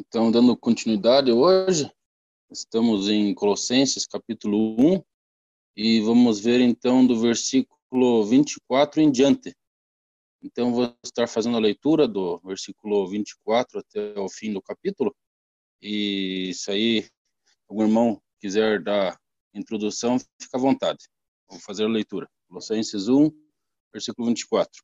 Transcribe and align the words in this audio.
Então, 0.00 0.30
dando 0.30 0.56
continuidade 0.56 1.32
hoje, 1.32 1.90
estamos 2.52 3.08
em 3.08 3.34
Colossenses 3.34 4.06
capítulo 4.06 4.76
1 4.78 5.02
e 5.76 6.00
vamos 6.02 6.38
ver 6.38 6.60
então 6.60 7.04
do 7.04 7.18
versículo 7.18 8.24
24 8.24 9.00
em 9.00 9.10
diante. 9.10 9.52
Então, 10.40 10.72
vou 10.72 10.96
estar 11.04 11.26
fazendo 11.26 11.56
a 11.56 11.60
leitura 11.60 12.06
do 12.06 12.38
versículo 12.44 13.08
24 13.08 13.80
até 13.80 14.16
o 14.20 14.28
fim 14.28 14.52
do 14.52 14.62
capítulo. 14.62 15.12
E 15.82 16.52
se 16.54 16.70
aí 16.70 17.08
algum 17.68 17.82
irmão 17.82 18.22
quiser 18.38 18.80
dar 18.80 19.18
introdução, 19.52 20.16
fica 20.40 20.58
à 20.58 20.60
vontade. 20.60 21.08
Vou 21.50 21.58
fazer 21.58 21.86
a 21.86 21.88
leitura. 21.88 22.30
Colossenses 22.46 23.08
1, 23.08 23.32
versículo 23.92 24.28
24. 24.28 24.80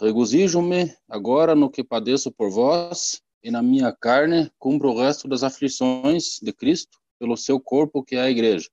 Regozijo-me 0.00 0.92
agora 1.08 1.54
no 1.54 1.70
que 1.70 1.84
padeço 1.84 2.32
por 2.32 2.50
vós, 2.50 3.22
e 3.44 3.50
na 3.50 3.62
minha 3.62 3.92
carne 3.92 4.50
cumpro 4.58 4.90
o 4.90 4.98
resto 4.98 5.28
das 5.28 5.44
aflições 5.44 6.40
de 6.42 6.52
Cristo 6.52 6.98
pelo 7.18 7.36
seu 7.36 7.60
corpo, 7.60 8.02
que 8.02 8.16
é 8.16 8.22
a 8.22 8.30
igreja, 8.30 8.68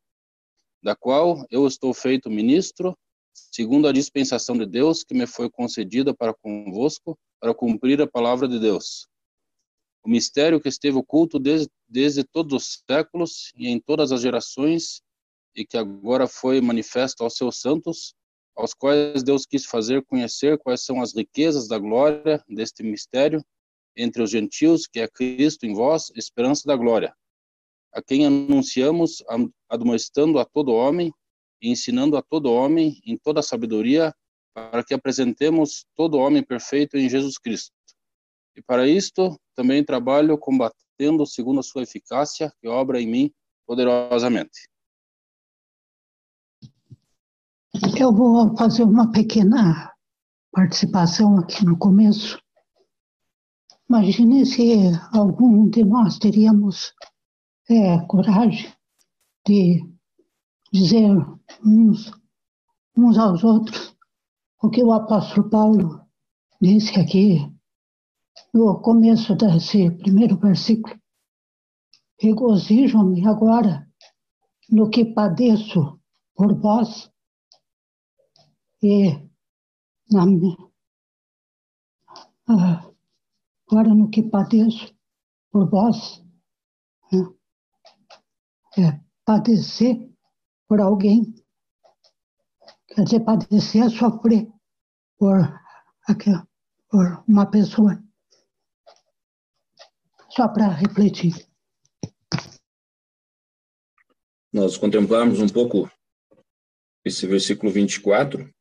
da 0.81 0.95
qual 0.95 1.45
eu 1.51 1.67
estou 1.67 1.93
feito 1.93 2.29
ministro, 2.29 2.97
segundo 3.33 3.87
a 3.87 3.91
dispensação 3.91 4.57
de 4.57 4.65
Deus 4.65 5.03
que 5.03 5.13
me 5.13 5.27
foi 5.27 5.49
concedida 5.49 6.13
para 6.13 6.33
convosco, 6.33 7.15
para 7.39 7.53
cumprir 7.53 8.01
a 8.01 8.07
palavra 8.07 8.47
de 8.47 8.59
Deus. 8.59 9.07
O 10.03 10.09
mistério 10.09 10.59
que 10.59 10.69
esteve 10.69 10.97
oculto 10.97 11.37
desde, 11.37 11.69
desde 11.87 12.23
todos 12.23 12.53
os 12.53 12.83
séculos 12.89 13.51
e 13.55 13.67
em 13.67 13.79
todas 13.79 14.11
as 14.11 14.21
gerações, 14.21 15.01
e 15.55 15.65
que 15.65 15.77
agora 15.77 16.27
foi 16.27 16.61
manifesto 16.61 17.23
aos 17.23 17.35
seus 17.35 17.59
santos, 17.59 18.15
aos 18.55 18.73
quais 18.73 19.23
Deus 19.23 19.45
quis 19.45 19.65
fazer 19.65 20.03
conhecer 20.05 20.57
quais 20.57 20.81
são 20.81 21.01
as 21.01 21.15
riquezas 21.15 21.67
da 21.67 21.77
glória 21.77 22.43
deste 22.47 22.83
mistério 22.83 23.43
entre 23.95 24.21
os 24.21 24.29
gentios, 24.29 24.87
que 24.87 24.99
é 24.99 25.07
Cristo 25.07 25.65
em 25.65 25.73
vós, 25.73 26.11
esperança 26.15 26.63
da 26.65 26.75
glória, 26.75 27.13
a 27.93 28.01
quem 28.01 28.25
anunciamos, 28.25 29.23
admoestando 29.69 30.39
a 30.39 30.45
todo 30.45 30.73
homem 30.73 31.11
e 31.61 31.69
ensinando 31.69 32.17
a 32.17 32.21
todo 32.21 32.51
homem 32.51 33.01
em 33.05 33.17
toda 33.17 33.41
sabedoria, 33.41 34.13
para 34.53 34.83
que 34.83 34.93
apresentemos 34.93 35.85
todo 35.95 36.17
homem 36.17 36.43
perfeito 36.43 36.97
em 36.97 37.09
Jesus 37.09 37.37
Cristo. 37.37 37.71
E 38.55 38.61
para 38.61 38.87
isto 38.87 39.39
também 39.55 39.83
trabalho 39.83 40.37
combatendo 40.37 41.25
segundo 41.25 41.59
a 41.59 41.63
sua 41.63 41.83
eficácia, 41.83 42.51
que 42.61 42.67
obra 42.67 42.99
em 43.01 43.07
mim 43.07 43.33
poderosamente. 43.65 44.70
Eu 47.73 48.13
vou 48.13 48.57
fazer 48.57 48.83
uma 48.83 49.11
pequena 49.13 49.93
participação 50.51 51.37
aqui 51.37 51.63
no 51.65 51.77
começo. 51.77 52.37
Imagine 53.89 54.45
se 54.45 54.91
algum 55.13 55.69
de 55.69 55.81
nós 55.85 56.19
teríamos 56.19 56.93
é, 57.69 57.97
coragem 58.07 58.69
de 59.47 59.89
dizer 60.71 61.11
uns, 61.65 62.11
uns 62.97 63.17
aos 63.17 63.41
outros 63.41 63.95
o 64.61 64.69
que 64.69 64.83
o 64.83 64.91
apóstolo 64.91 65.49
Paulo 65.49 66.05
disse 66.61 66.99
aqui 66.99 67.49
no 68.53 68.81
começo 68.81 69.33
desse 69.33 69.89
primeiro 69.91 70.35
versículo. 70.37 70.99
Regozijo-me 72.19 73.25
agora 73.25 73.89
no 74.69 74.89
que 74.89 75.05
padeço 75.05 75.97
por 76.35 76.53
vós 76.59 77.09
e 78.81 79.11
na, 80.09 80.23
ah, 82.47 82.91
agora 83.69 83.93
no 83.93 84.09
que 84.09 84.23
padeço 84.23 84.93
por 85.51 85.69
vós, 85.69 86.23
né? 87.11 87.19
é 88.77 88.99
padecer 89.23 90.09
por 90.67 90.81
alguém, 90.81 91.35
quer 92.87 93.03
dizer, 93.03 93.19
padecer 93.19 93.83
é 93.83 93.89
sofrer 93.89 94.51
por, 95.17 95.37
por 96.89 97.23
uma 97.27 97.45
pessoa. 97.45 98.03
Só 100.29 100.47
para 100.47 100.69
refletir. 100.69 101.47
Nós 104.51 104.77
contemplamos 104.77 105.39
um 105.39 105.47
pouco 105.47 105.91
esse 107.05 107.27
versículo 107.27 107.71
24, 107.71 108.43
Uh, 108.43 108.60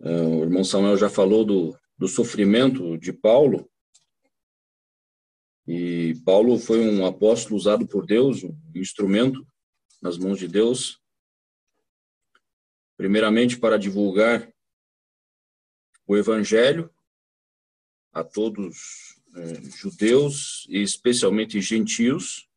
o 0.00 0.42
irmão 0.42 0.64
Samuel 0.64 0.96
já 0.96 1.10
falou 1.10 1.44
do, 1.44 1.76
do 1.98 2.08
sofrimento 2.08 2.96
de 2.96 3.12
Paulo. 3.12 3.70
E 5.66 6.14
Paulo 6.24 6.58
foi 6.58 6.80
um 6.80 7.04
apóstolo 7.04 7.56
usado 7.56 7.86
por 7.86 8.06
Deus, 8.06 8.42
um 8.42 8.56
instrumento 8.74 9.46
nas 10.00 10.16
mãos 10.16 10.38
de 10.38 10.48
Deus, 10.48 10.98
primeiramente 12.96 13.58
para 13.58 13.78
divulgar 13.78 14.50
o 16.06 16.16
evangelho 16.16 16.90
a 18.12 18.24
todos 18.24 19.20
eh, 19.36 19.62
judeus 19.76 20.66
e 20.68 20.82
especialmente 20.82 21.60
gentios. 21.60 22.48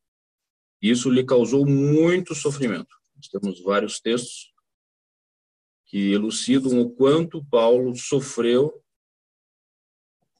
Isso 0.81 1.09
lhe 1.09 1.23
causou 1.23 1.65
muito 1.65 2.33
sofrimento. 2.33 2.95
Nós 3.15 3.27
temos 3.27 3.61
vários 3.61 3.99
textos 3.99 4.52
que 5.93 6.11
elucidam 6.11 6.81
o 6.81 6.89
quanto 6.89 7.45
Paulo 7.45 7.95
sofreu 7.95 8.83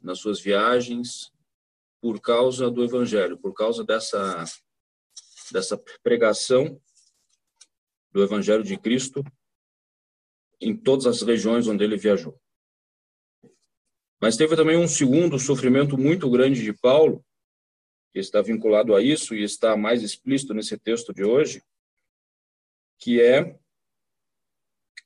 nas 0.01 0.17
suas 0.17 0.41
viagens 0.41 1.31
por 2.01 2.19
causa 2.19 2.71
do 2.71 2.83
evangelho, 2.83 3.37
por 3.37 3.53
causa 3.53 3.83
dessa 3.83 4.45
dessa 5.51 5.77
pregação 6.01 6.81
do 8.11 8.23
evangelho 8.23 8.63
de 8.63 8.79
Cristo 8.79 9.23
em 10.59 10.75
todas 10.75 11.05
as 11.05 11.21
regiões 11.21 11.67
onde 11.67 11.83
ele 11.83 11.97
viajou. 11.97 12.41
Mas 14.19 14.35
teve 14.35 14.55
também 14.55 14.75
um 14.75 14.87
segundo 14.87 15.37
sofrimento 15.37 15.95
muito 15.99 16.31
grande 16.31 16.63
de 16.63 16.73
Paulo, 16.73 17.23
que 18.11 18.17
está 18.17 18.41
vinculado 18.41 18.95
a 18.95 19.03
isso 19.03 19.35
e 19.35 19.43
está 19.43 19.77
mais 19.77 20.01
explícito 20.01 20.51
nesse 20.51 20.79
texto 20.79 21.13
de 21.13 21.23
hoje, 21.23 21.61
que 22.97 23.21
é 23.21 23.59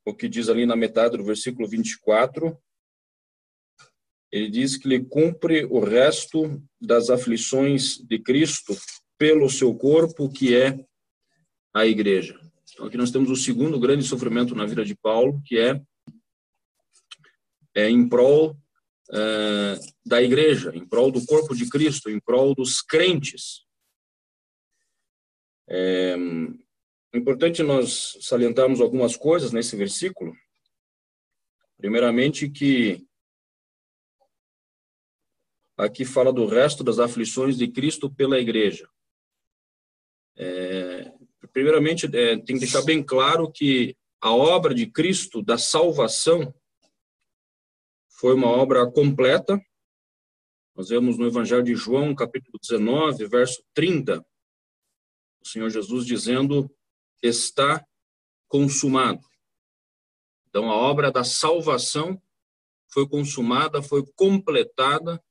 o 0.08 0.16
que 0.16 0.30
diz 0.30 0.48
ali 0.48 0.66
na 0.66 0.76
metade 0.76 1.18
do 1.18 1.24
versículo 1.24 1.68
24, 1.68 2.58
ele 4.32 4.50
diz 4.50 4.78
que 4.78 4.88
ele 4.88 5.04
cumpre 5.04 5.66
o 5.66 5.82
resto 5.82 6.64
das 6.80 7.10
aflições 7.10 7.98
de 7.98 8.18
Cristo 8.18 8.74
pelo 9.18 9.50
seu 9.50 9.76
corpo, 9.76 10.32
que 10.32 10.56
é 10.56 10.80
a 11.74 11.86
igreja. 11.86 12.40
Então, 12.72 12.86
aqui 12.86 12.96
nós 12.96 13.12
temos 13.12 13.30
o 13.30 13.36
segundo 13.36 13.78
grande 13.78 14.06
sofrimento 14.06 14.56
na 14.56 14.66
vida 14.66 14.86
de 14.86 14.96
Paulo, 14.96 15.42
que 15.46 15.60
é, 15.60 15.82
é 17.76 17.90
em 17.90 18.08
prol 18.08 18.58
é, 19.12 19.80
da 20.06 20.22
igreja, 20.22 20.72
em 20.74 20.88
prol 20.88 21.12
do 21.12 21.26
corpo 21.26 21.54
de 21.54 21.68
Cristo, 21.70 22.10
em 22.10 22.20
prol 22.20 22.56
dos 22.56 22.82
crentes. 22.82 23.66
É, 25.70 26.16
é 27.14 27.18
importante 27.18 27.64
nós 27.64 28.18
salientarmos 28.22 28.82
algumas 28.82 29.16
coisas 29.16 29.52
nesse 29.52 29.76
versículo. 29.76 30.36
Primeiramente, 31.78 32.50
que 32.50 33.08
aqui 35.78 36.04
fala 36.04 36.34
do 36.34 36.46
resto 36.46 36.84
das 36.84 37.00
aflições 37.00 37.58
de 37.58 37.68
Cristo 37.68 38.14
pela 38.14 38.40
igreja. 38.40 38.90
É, 40.36 41.12
primeiramente, 41.54 42.06
é, 42.08 42.36
tem 42.38 42.56
que 42.56 42.60
deixar 42.60 42.84
bem 42.84 43.04
claro 43.04 43.52
que 43.52 43.96
a 44.20 44.34
obra 44.34 44.74
de 44.74 44.88
Cristo 44.88 45.42
da 45.44 45.58
salvação 45.58 46.54
foi 48.20 48.34
uma 48.34 48.48
obra 48.48 48.90
completa. 48.92 49.62
Nós 50.76 50.90
vemos 50.90 51.18
no 51.18 51.28
Evangelho 51.28 51.64
de 51.64 51.76
João, 51.76 52.14
capítulo 52.16 52.60
19, 52.60 53.28
verso 53.28 53.64
30, 53.74 54.26
o 55.42 55.48
Senhor 55.48 55.70
Jesus 55.70 56.06
dizendo 56.06 56.70
está 57.22 57.86
consumado. 58.48 59.24
Então, 60.50 60.70
a 60.70 60.76
obra 60.76 61.12
da 61.12 61.24
salvação 61.24 62.22
foi 62.88 63.08
consumada, 63.08 63.82
foi 63.82 64.06
completada 64.16 65.24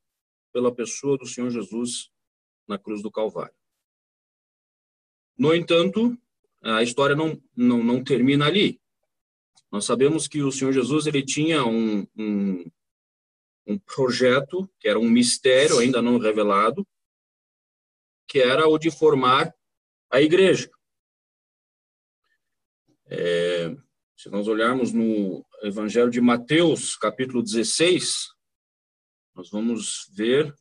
pela 0.52 0.74
pessoa 0.74 1.18
do 1.18 1.26
Senhor 1.26 1.50
Jesus 1.50 2.10
na 2.66 2.78
cruz 2.78 3.02
do 3.02 3.10
Calvário. 3.10 3.54
No 5.36 5.54
entanto, 5.54 6.16
a 6.62 6.82
história 6.82 7.14
não, 7.14 7.40
não, 7.54 7.82
não 7.82 8.02
termina 8.02 8.46
ali. 8.46 8.80
Nós 9.70 9.84
sabemos 9.84 10.26
que 10.26 10.42
o 10.42 10.52
Senhor 10.52 10.72
Jesus 10.72 11.06
ele 11.06 11.22
tinha 11.22 11.64
um, 11.64 12.06
um, 12.16 12.70
um 13.66 13.78
projeto, 13.78 14.68
que 14.80 14.88
era 14.88 14.98
um 14.98 15.08
mistério 15.08 15.78
ainda 15.78 16.00
não 16.00 16.18
revelado, 16.18 16.86
que 18.28 18.38
era 18.38 18.66
o 18.66 18.78
de 18.78 18.90
formar 18.90 19.54
a 20.10 20.20
igreja. 20.20 20.70
É, 23.08 23.74
se 24.16 24.28
nós 24.28 24.48
olharmos 24.48 24.92
no 24.92 25.44
Evangelho 25.62 26.10
de 26.10 26.20
Mateus, 26.20 26.96
capítulo 26.96 27.42
16, 27.42 28.28
nós 29.34 29.50
vamos 29.50 30.10
ver 30.12 30.54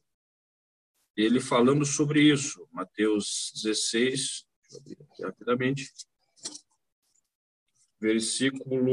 ele 1.16 1.40
falando 1.40 1.86
sobre 1.86 2.22
isso. 2.22 2.68
Mateus 2.72 3.52
16, 3.56 4.12
deixa 4.12 4.46
eu 4.72 4.78
abrir 4.80 4.98
aqui 5.02 5.24
rapidamente, 5.24 5.92
versículo 8.00 8.86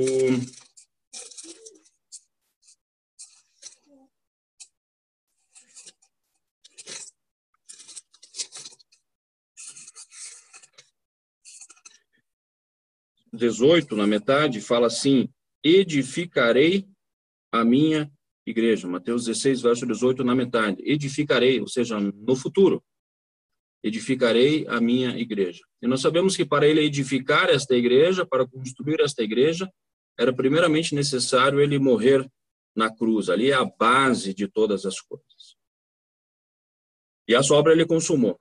18, 13.33 13.97
na 13.97 14.07
metade, 14.07 14.61
fala 14.61 14.87
assim: 14.87 15.29
edificarei 15.63 16.87
a 17.51 17.65
minha 17.65 18.11
igreja. 18.47 18.89
Mateus 18.89 19.25
16, 19.25 19.63
verso 19.63 19.87
18, 19.87 20.25
na 20.25 20.35
metade. 20.35 20.83
Edificarei, 20.85 21.61
ou 21.61 21.69
seja, 21.69 21.99
no 22.01 22.37
futuro. 22.37 22.83
Edificarei 23.83 24.67
a 24.69 24.81
minha 24.81 25.17
igreja. 25.19 25.65
E 25.81 25.87
nós 25.87 26.01
sabemos 26.01 26.37
que 26.37 26.45
para 26.45 26.67
ele 26.67 26.81
edificar 26.81 27.49
esta 27.49 27.75
igreja, 27.75 28.25
para 28.25 28.47
construir 28.47 29.01
esta 29.01 29.23
igreja, 29.23 29.71
era 30.19 30.33
primeiramente 30.33 30.95
necessário 30.95 31.61
ele 31.61 31.79
morrer 31.79 32.29
na 32.77 32.95
cruz. 32.95 33.29
Ali 33.29 33.51
é 33.51 33.55
a 33.55 33.65
base 33.65 34.35
de 34.35 34.47
todas 34.47 34.87
as 34.87 35.01
coisas. 35.01 35.57
E 37.29 37.35
a 37.35 37.41
obra 37.51 37.73
ele 37.73 37.87
consumou. 37.87 38.39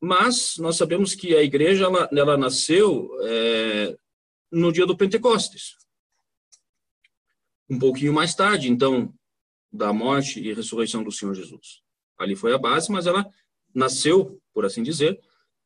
Mas 0.00 0.56
nós 0.58 0.76
sabemos 0.76 1.14
que 1.14 1.34
a 1.34 1.42
igreja 1.42 1.84
ela, 1.84 2.08
ela 2.12 2.36
nasceu 2.36 3.10
é, 3.22 3.96
no 4.50 4.72
dia 4.72 4.86
do 4.86 4.96
Pentecostes. 4.96 5.76
Um 7.68 7.78
pouquinho 7.78 8.12
mais 8.12 8.34
tarde, 8.34 8.70
então, 8.70 9.12
da 9.72 9.92
morte 9.92 10.40
e 10.40 10.52
ressurreição 10.52 11.02
do 11.02 11.10
Senhor 11.10 11.34
Jesus. 11.34 11.82
Ali 12.18 12.36
foi 12.36 12.52
a 12.54 12.58
base, 12.58 12.90
mas 12.92 13.06
ela 13.06 13.28
nasceu, 13.74 14.40
por 14.52 14.64
assim 14.64 14.82
dizer, 14.82 15.18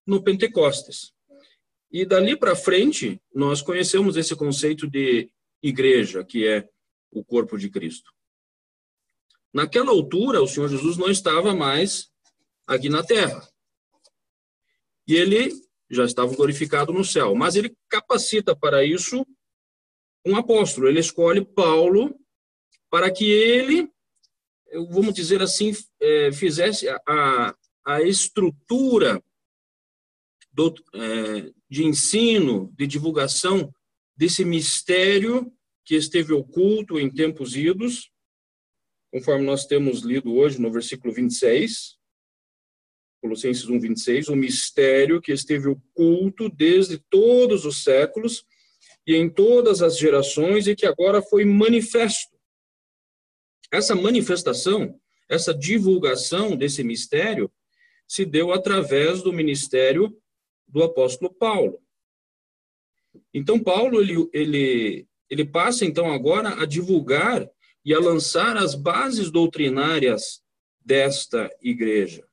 no 0.06 0.22
Pentecostes. 0.22 1.12
E 1.90 2.04
dali 2.04 2.36
para 2.36 2.56
frente, 2.56 3.20
nós 3.34 3.60
conhecemos 3.60 4.16
esse 4.16 4.34
conceito 4.36 4.88
de 4.88 5.28
igreja, 5.62 6.24
que 6.24 6.46
é 6.46 6.68
o 7.10 7.24
corpo 7.24 7.58
de 7.58 7.68
Cristo. 7.68 8.12
Naquela 9.52 9.90
altura, 9.90 10.40
o 10.40 10.46
Senhor 10.46 10.68
Jesus 10.68 10.96
não 10.96 11.10
estava 11.10 11.52
mais 11.54 12.10
aqui 12.66 12.88
na 12.88 13.02
terra 13.02 13.49
e 15.10 15.16
ele 15.16 15.50
já 15.90 16.04
estava 16.04 16.32
glorificado 16.36 16.92
no 16.92 17.04
céu. 17.04 17.34
Mas 17.34 17.56
ele 17.56 17.76
capacita 17.88 18.54
para 18.54 18.84
isso 18.84 19.26
um 20.24 20.36
apóstolo. 20.36 20.88
Ele 20.88 21.00
escolhe 21.00 21.44
Paulo 21.44 22.16
para 22.88 23.10
que 23.10 23.24
ele, 23.28 23.90
vamos 24.88 25.12
dizer 25.12 25.42
assim, 25.42 25.72
é, 26.00 26.30
fizesse 26.30 26.88
a, 26.88 27.56
a 27.84 28.02
estrutura 28.02 29.20
do, 30.52 30.72
é, 30.94 31.52
de 31.68 31.84
ensino, 31.84 32.72
de 32.76 32.86
divulgação 32.86 33.72
desse 34.16 34.44
mistério 34.44 35.52
que 35.84 35.96
esteve 35.96 36.32
oculto 36.32 37.00
em 37.00 37.12
tempos 37.12 37.56
idos, 37.56 38.12
conforme 39.12 39.44
nós 39.44 39.66
temos 39.66 40.02
lido 40.02 40.32
hoje 40.34 40.60
no 40.60 40.70
versículo 40.70 41.12
26, 41.12 41.99
Colossenses 43.20 43.68
1, 43.68 43.78
26, 43.78 44.28
o 44.28 44.36
mistério 44.36 45.20
que 45.20 45.32
esteve 45.32 45.68
oculto 45.68 46.48
desde 46.48 46.98
todos 46.98 47.64
os 47.64 47.84
séculos 47.84 48.44
e 49.06 49.14
em 49.14 49.28
todas 49.28 49.82
as 49.82 49.98
gerações 49.98 50.66
e 50.66 50.74
que 50.74 50.86
agora 50.86 51.20
foi 51.20 51.44
manifesto. 51.44 52.36
Essa 53.72 53.94
manifestação, 53.94 54.98
essa 55.28 55.54
divulgação 55.54 56.56
desse 56.56 56.82
mistério 56.82 57.50
se 58.08 58.24
deu 58.24 58.52
através 58.52 59.22
do 59.22 59.32
ministério 59.32 60.16
do 60.66 60.82
apóstolo 60.82 61.32
Paulo. 61.32 61.80
Então 63.32 63.58
Paulo 63.58 64.00
ele, 64.00 64.28
ele, 64.32 65.06
ele 65.28 65.44
passa 65.44 65.84
então 65.84 66.12
agora 66.12 66.60
a 66.60 66.64
divulgar 66.64 67.48
e 67.84 67.94
a 67.94 67.98
lançar 67.98 68.56
as 68.56 68.74
bases 68.74 69.30
doutrinárias 69.30 70.42
desta 70.80 71.50
igreja. 71.60 72.29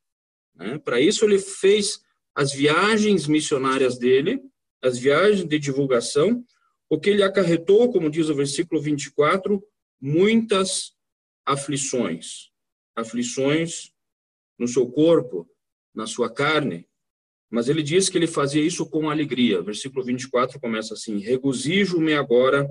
Né? 0.57 0.77
Para 0.79 0.99
isso, 0.99 1.23
ele 1.25 1.39
fez 1.39 1.99
as 2.35 2.51
viagens 2.51 3.27
missionárias 3.27 3.97
dele, 3.97 4.41
as 4.81 4.97
viagens 4.97 5.45
de 5.45 5.59
divulgação, 5.59 6.43
o 6.89 6.99
que 6.99 7.09
ele 7.09 7.23
acarretou, 7.23 7.91
como 7.91 8.09
diz 8.09 8.29
o 8.29 8.35
versículo 8.35 8.81
24, 8.81 9.61
muitas 9.99 10.93
aflições. 11.45 12.51
Aflições 12.95 13.91
no 14.57 14.67
seu 14.67 14.89
corpo, 14.89 15.49
na 15.93 16.07
sua 16.07 16.31
carne. 16.31 16.87
Mas 17.49 17.69
ele 17.69 17.83
diz 17.83 18.09
que 18.09 18.17
ele 18.17 18.27
fazia 18.27 18.61
isso 18.61 18.89
com 18.89 19.09
alegria. 19.09 19.61
Versículo 19.61 20.03
24 20.03 20.59
começa 20.59 20.93
assim: 20.93 21.19
Regozijo-me 21.19 22.13
agora 22.13 22.67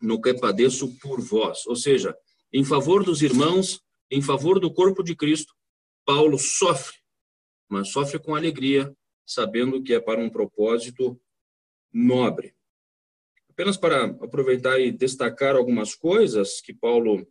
no 0.00 0.20
que 0.20 0.32
padeço 0.34 0.96
por 0.98 1.20
vós. 1.20 1.66
Ou 1.66 1.76
seja, 1.76 2.16
em 2.52 2.64
favor 2.64 3.04
dos 3.04 3.22
irmãos, 3.22 3.80
em 4.10 4.22
favor 4.22 4.58
do 4.58 4.72
corpo 4.72 5.02
de 5.02 5.14
Cristo, 5.14 5.54
Paulo 6.04 6.38
sofre 6.38 6.99
mas 7.70 7.90
sofre 7.90 8.18
com 8.18 8.34
alegria, 8.34 8.92
sabendo 9.24 9.80
que 9.80 9.94
é 9.94 10.00
para 10.00 10.20
um 10.20 10.28
propósito 10.28 11.18
nobre. 11.92 12.52
Apenas 13.48 13.76
para 13.76 14.06
aproveitar 14.06 14.80
e 14.80 14.90
destacar 14.90 15.54
algumas 15.54 15.94
coisas 15.94 16.60
que 16.60 16.74
Paulo 16.74 17.24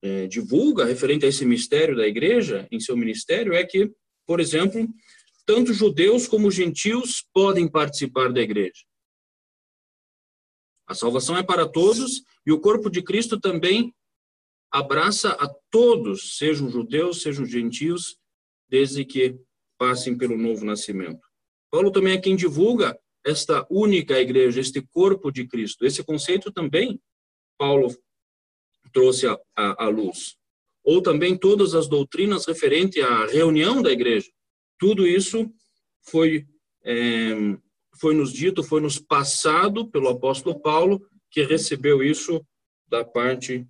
é, 0.00 0.28
divulga 0.28 0.84
referente 0.84 1.26
a 1.26 1.28
esse 1.28 1.44
mistério 1.44 1.96
da 1.96 2.06
igreja, 2.06 2.68
em 2.70 2.78
seu 2.78 2.96
ministério, 2.96 3.54
é 3.54 3.64
que, 3.64 3.92
por 4.24 4.38
exemplo, 4.38 4.88
tanto 5.44 5.72
judeus 5.72 6.28
como 6.28 6.50
gentios 6.50 7.26
podem 7.32 7.66
participar 7.68 8.32
da 8.32 8.40
igreja. 8.40 8.84
A 10.86 10.94
salvação 10.94 11.36
é 11.36 11.42
para 11.42 11.68
todos 11.68 12.22
e 12.46 12.52
o 12.52 12.60
corpo 12.60 12.88
de 12.88 13.02
Cristo 13.02 13.40
também 13.40 13.92
abraça 14.70 15.30
a 15.32 15.48
todos, 15.70 16.36
sejam 16.36 16.70
judeus, 16.70 17.22
sejam 17.22 17.44
gentios, 17.44 18.18
desde 18.72 19.04
que 19.04 19.38
passem 19.76 20.16
pelo 20.16 20.38
novo 20.38 20.64
nascimento. 20.64 21.20
Paulo 21.70 21.92
também 21.92 22.14
é 22.14 22.20
quem 22.20 22.34
divulga 22.34 22.98
esta 23.22 23.66
única 23.70 24.18
igreja, 24.18 24.60
este 24.60 24.80
corpo 24.80 25.30
de 25.30 25.46
Cristo. 25.46 25.84
Esse 25.84 26.02
conceito 26.02 26.50
também 26.50 26.98
Paulo 27.58 27.94
trouxe 28.90 29.26
à 29.54 29.88
luz. 29.88 30.36
Ou 30.82 31.02
também 31.02 31.36
todas 31.36 31.74
as 31.74 31.86
doutrinas 31.86 32.46
referentes 32.46 33.02
à 33.04 33.26
reunião 33.26 33.82
da 33.82 33.92
igreja. 33.92 34.30
Tudo 34.78 35.06
isso 35.06 35.52
foi, 36.00 36.46
é, 36.82 37.34
foi 38.00 38.14
nos 38.14 38.32
dito, 38.32 38.64
foi 38.64 38.80
nos 38.80 38.98
passado 38.98 39.86
pelo 39.90 40.08
apóstolo 40.08 40.58
Paulo, 40.58 41.06
que 41.30 41.42
recebeu 41.42 42.02
isso 42.02 42.44
da 42.88 43.04
parte 43.04 43.66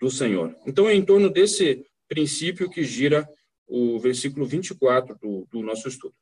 do 0.00 0.10
Senhor. 0.10 0.56
Então, 0.66 0.88
é 0.88 0.94
em 0.94 1.04
torno 1.04 1.30
desse 1.30 1.84
princípio 2.08 2.68
que 2.68 2.82
gira 2.82 3.28
o 3.74 3.98
versículo 3.98 4.44
24 4.44 5.18
do, 5.18 5.46
do 5.46 5.62
nosso 5.62 5.88
estudo. 5.88 6.14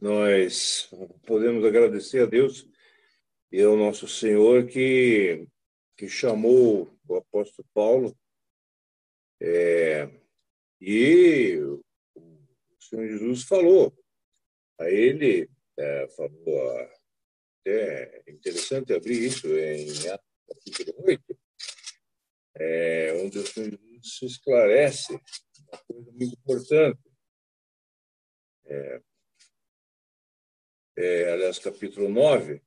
Nós 0.00 0.88
podemos 1.26 1.64
agradecer 1.64 2.22
a 2.22 2.26
Deus 2.26 2.68
e 3.50 3.60
ao 3.60 3.76
nosso 3.76 4.06
Senhor 4.06 4.66
que, 4.66 5.48
que 5.96 6.08
chamou 6.08 6.96
o 7.08 7.16
apóstolo 7.16 7.66
Paulo 7.74 8.16
é, 9.42 10.08
e 10.80 11.56
o 11.58 11.82
Senhor 12.78 13.08
Jesus 13.08 13.42
falou 13.42 13.92
a 14.78 14.88
ele, 14.88 15.50
é, 15.76 16.08
falou, 16.10 16.88
é 17.66 18.22
interessante 18.28 18.92
abrir 18.92 19.26
isso 19.26 19.48
em 19.48 20.08
Atos 20.10 20.26
capítulo 20.46 20.94
8, 21.08 21.38
é, 22.54 23.22
onde 23.24 23.38
o 23.38 23.46
Senhor 23.46 23.70
Jesus 23.70 24.18
se 24.18 24.26
esclarece 24.26 25.20
uma 25.70 25.78
coisa 25.86 26.12
muito 26.12 26.34
importante. 26.34 27.00
É, 28.64 29.00
é, 30.96 31.32
aliás, 31.32 31.58
capítulo 31.58 32.08
9, 32.08 32.62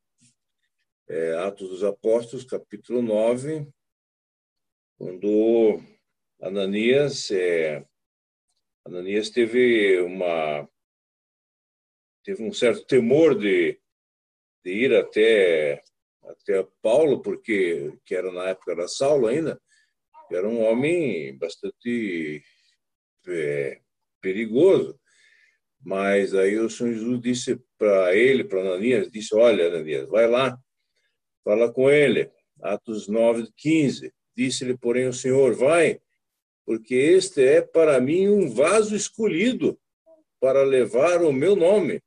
é, 1.07 1.33
Atos 1.37 1.69
dos 1.69 1.83
Apóstolos, 1.83 2.45
capítulo 2.45 3.01
9, 3.01 3.67
quando 4.97 5.81
Ananias, 6.41 7.31
é, 7.31 7.85
Ananias 8.85 9.29
teve 9.29 9.99
uma 10.01 10.69
teve 12.23 12.43
um 12.43 12.53
certo 12.53 12.85
temor 12.85 13.37
de, 13.37 13.79
de 14.63 14.71
ir 14.71 14.95
até 14.95 15.81
até 16.23 16.63
Paulo, 16.81 17.21
porque 17.21 17.97
que 18.05 18.13
era 18.13 18.31
na 18.31 18.49
época 18.49 18.75
da 18.75 18.87
Saulo 18.87 19.27
ainda, 19.27 19.59
era 20.31 20.47
um 20.47 20.63
homem 20.63 21.35
bastante 21.37 22.43
é, 23.27 23.79
perigoso. 24.21 24.99
Mas 25.81 26.33
aí 26.33 26.57
o 26.57 26.69
Senhor 26.69 26.93
Jesus 26.93 27.21
disse 27.21 27.61
para 27.77 28.15
ele, 28.15 28.43
para 28.43 28.61
Ananias, 28.61 29.09
disse, 29.09 29.33
olha, 29.35 29.67
Ananias, 29.67 30.07
vai 30.09 30.27
lá, 30.27 30.57
fala 31.43 31.71
com 31.71 31.89
ele. 31.89 32.29
Atos 32.61 33.07
9, 33.07 33.49
15. 33.55 34.13
Disse-lhe, 34.35 34.77
porém, 34.77 35.07
o 35.07 35.13
Senhor, 35.13 35.53
vai, 35.55 35.99
porque 36.65 36.95
este 36.95 37.43
é 37.43 37.61
para 37.61 37.99
mim 37.99 38.27
um 38.27 38.49
vaso 38.49 38.95
escolhido 38.95 39.79
para 40.39 40.63
levar 40.63 41.21
o 41.21 41.33
meu 41.33 41.55
nome 41.55 42.01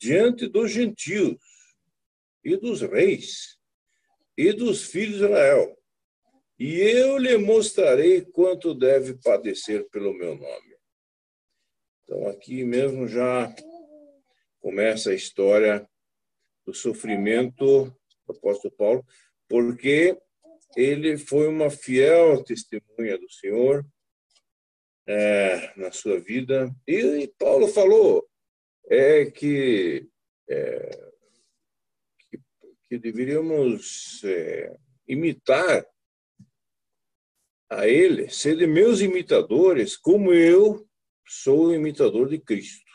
diante 0.00 0.48
dos 0.48 0.70
gentios 0.70 1.36
e 2.44 2.56
dos 2.56 2.80
reis 2.80 3.56
e 4.36 4.52
dos 4.52 4.84
filhos 4.84 5.18
de 5.18 5.24
Israel. 5.24 5.78
E 6.64 6.78
eu 6.80 7.18
lhe 7.18 7.36
mostrarei 7.38 8.20
quanto 8.20 8.72
deve 8.72 9.14
padecer 9.14 9.84
pelo 9.90 10.14
meu 10.14 10.36
nome. 10.36 10.76
Então, 12.04 12.28
aqui 12.28 12.62
mesmo 12.62 13.08
já 13.08 13.52
começa 14.60 15.10
a 15.10 15.14
história 15.14 15.84
do 16.64 16.72
sofrimento 16.72 17.86
do 18.24 18.32
apóstolo 18.32 18.72
Paulo, 18.76 19.04
porque 19.48 20.16
ele 20.76 21.18
foi 21.18 21.48
uma 21.48 21.68
fiel 21.68 22.44
testemunha 22.44 23.18
do 23.18 23.28
Senhor 23.28 23.84
é, 25.04 25.76
na 25.76 25.90
sua 25.90 26.20
vida. 26.20 26.72
E, 26.86 27.26
Paulo 27.40 27.66
falou 27.66 28.24
é 28.88 29.28
que, 29.28 30.08
é, 30.48 31.10
que, 32.30 32.40
que, 32.84 32.98
deveríamos 32.98 34.22
é, 34.22 34.78
imitar 35.08 35.84
a 37.78 37.88
ele, 37.88 38.28
ser 38.30 38.56
de 38.56 38.66
meus 38.66 39.00
imitadores, 39.00 39.96
como 39.96 40.32
eu 40.32 40.86
sou 41.26 41.74
imitador 41.74 42.28
de 42.28 42.38
Cristo. 42.38 42.90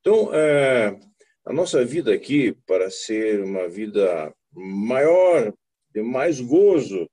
Então, 0.00 0.34
é, 0.34 0.98
a 1.44 1.52
nossa 1.52 1.84
vida 1.84 2.12
aqui, 2.12 2.52
para 2.66 2.90
ser 2.90 3.42
uma 3.42 3.68
vida 3.68 4.34
maior, 4.52 5.52
de 5.92 6.02
mais 6.02 6.40
gozo, 6.40 7.08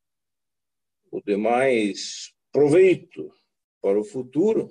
ou 1.11 1.21
de 1.21 1.35
mais 1.35 2.33
proveito 2.51 3.31
para 3.81 3.99
o 3.99 4.03
futuro, 4.03 4.69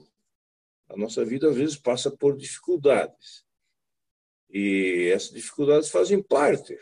a 0.88 0.96
nossa 0.96 1.24
vida 1.24 1.48
às 1.48 1.56
vezes 1.56 1.76
passa 1.76 2.10
por 2.10 2.36
dificuldades. 2.36 3.44
E 4.48 5.10
essas 5.12 5.30
dificuldades 5.30 5.88
fazem 5.88 6.22
parte. 6.22 6.78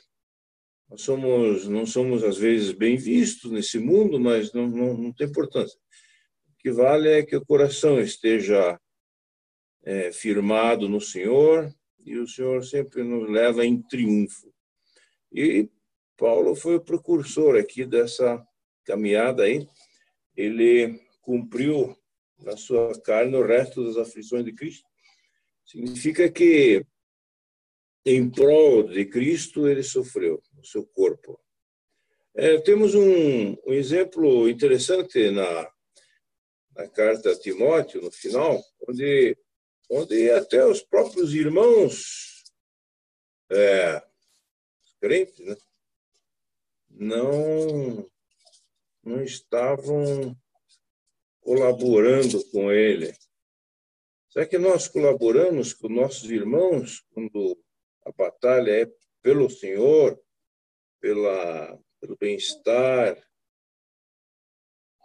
Nós 0.88 1.02
somos, 1.02 1.66
não 1.66 1.86
somos 1.86 2.22
às 2.22 2.36
vezes 2.36 2.72
bem 2.72 2.96
vistos 2.96 3.50
nesse 3.50 3.78
mundo, 3.78 4.20
mas 4.20 4.52
não, 4.52 4.68
não, 4.68 4.94
não 4.94 5.12
tem 5.12 5.26
importância. 5.26 5.78
O 6.48 6.56
que 6.58 6.70
vale 6.70 7.08
é 7.08 7.22
que 7.22 7.36
o 7.36 7.44
coração 7.44 8.00
esteja 8.00 8.78
é, 9.82 10.12
firmado 10.12 10.88
no 10.88 11.00
Senhor 11.00 11.72
e 12.04 12.16
o 12.18 12.28
Senhor 12.28 12.64
sempre 12.64 13.02
nos 13.02 13.28
leva 13.28 13.64
em 13.64 13.80
triunfo. 13.82 14.52
E 15.32 15.68
Paulo 16.16 16.54
foi 16.54 16.76
o 16.76 16.84
precursor 16.84 17.56
aqui 17.56 17.84
dessa 17.84 18.46
caminhada 18.84 19.44
aí. 19.44 19.66
Ele 20.36 21.00
cumpriu 21.22 21.96
na 22.38 22.56
sua 22.56 22.92
carne 23.00 23.36
o 23.36 23.46
resto 23.46 23.84
das 23.84 23.96
aflições 23.96 24.44
de 24.44 24.52
Cristo. 24.52 24.86
Significa 25.64 26.30
que 26.30 26.84
em 28.04 28.28
prol 28.28 28.82
de 28.84 29.06
Cristo 29.06 29.66
ele 29.66 29.82
sofreu 29.82 30.42
no 30.54 30.64
seu 30.64 30.86
corpo. 30.86 31.40
É, 32.34 32.58
temos 32.60 32.94
um, 32.94 33.52
um, 33.64 33.72
exemplo 33.72 34.48
interessante 34.48 35.30
na, 35.30 35.70
na 36.74 36.88
carta 36.88 37.30
a 37.30 37.38
Timóteo, 37.38 38.02
no 38.02 38.10
final, 38.10 38.60
onde, 38.88 39.38
onde 39.88 40.30
até 40.30 40.66
os 40.66 40.82
próprios 40.82 41.32
irmãos 41.32 42.42
é, 43.50 44.02
crentes 45.00 45.38
né, 45.38 45.56
não, 46.90 48.10
não 49.02 49.22
estavam 49.22 50.36
colaborando 51.40 52.44
com 52.50 52.72
ele. 52.72 53.14
Será 54.30 54.44
que 54.44 54.58
nós 54.58 54.88
colaboramos 54.88 55.72
com 55.72 55.88
nossos 55.88 56.28
irmãos 56.28 57.04
quando 57.12 57.56
a 58.04 58.12
batalha 58.12 58.82
é 58.82 58.92
pelo 59.22 59.48
Senhor, 59.48 60.20
pela, 61.00 61.78
pelo 62.00 62.16
bem-estar 62.16 63.16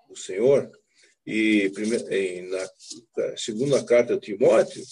do 0.08 0.16
Senhor? 0.16 0.70
E 1.26 1.72
na 2.50 3.38
segunda 3.38 3.86
carta 3.86 4.16
a 4.16 4.20
Timóteo, 4.20 4.84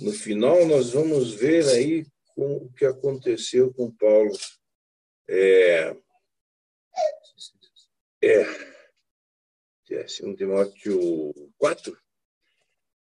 no 0.00 0.12
final 0.12 0.66
nós 0.66 0.92
vamos 0.92 1.32
ver 1.32 1.66
aí 1.68 2.06
com 2.34 2.56
o 2.56 2.72
que 2.72 2.84
aconteceu 2.84 3.72
com 3.72 3.94
Paulo. 3.94 4.36
É, 5.28 5.96
é, 8.22 8.42
é 9.90 10.04
2 10.04 10.36
Timóteo 10.36 11.32
4, 11.56 11.98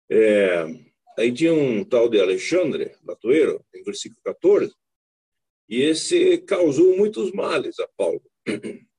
é, 0.10 0.64
aí 1.18 1.32
tinha 1.32 1.54
um 1.54 1.84
tal 1.84 2.10
de 2.10 2.20
Alexandre 2.20 2.96
Latoeiro, 3.04 3.64
em 3.74 3.84
versículo 3.84 4.20
14, 4.24 4.74
e 5.68 5.82
esse 5.82 6.38
causou 6.40 6.96
muitos 6.96 7.32
males 7.32 7.80
a 7.80 7.88
Paulo. 7.98 8.24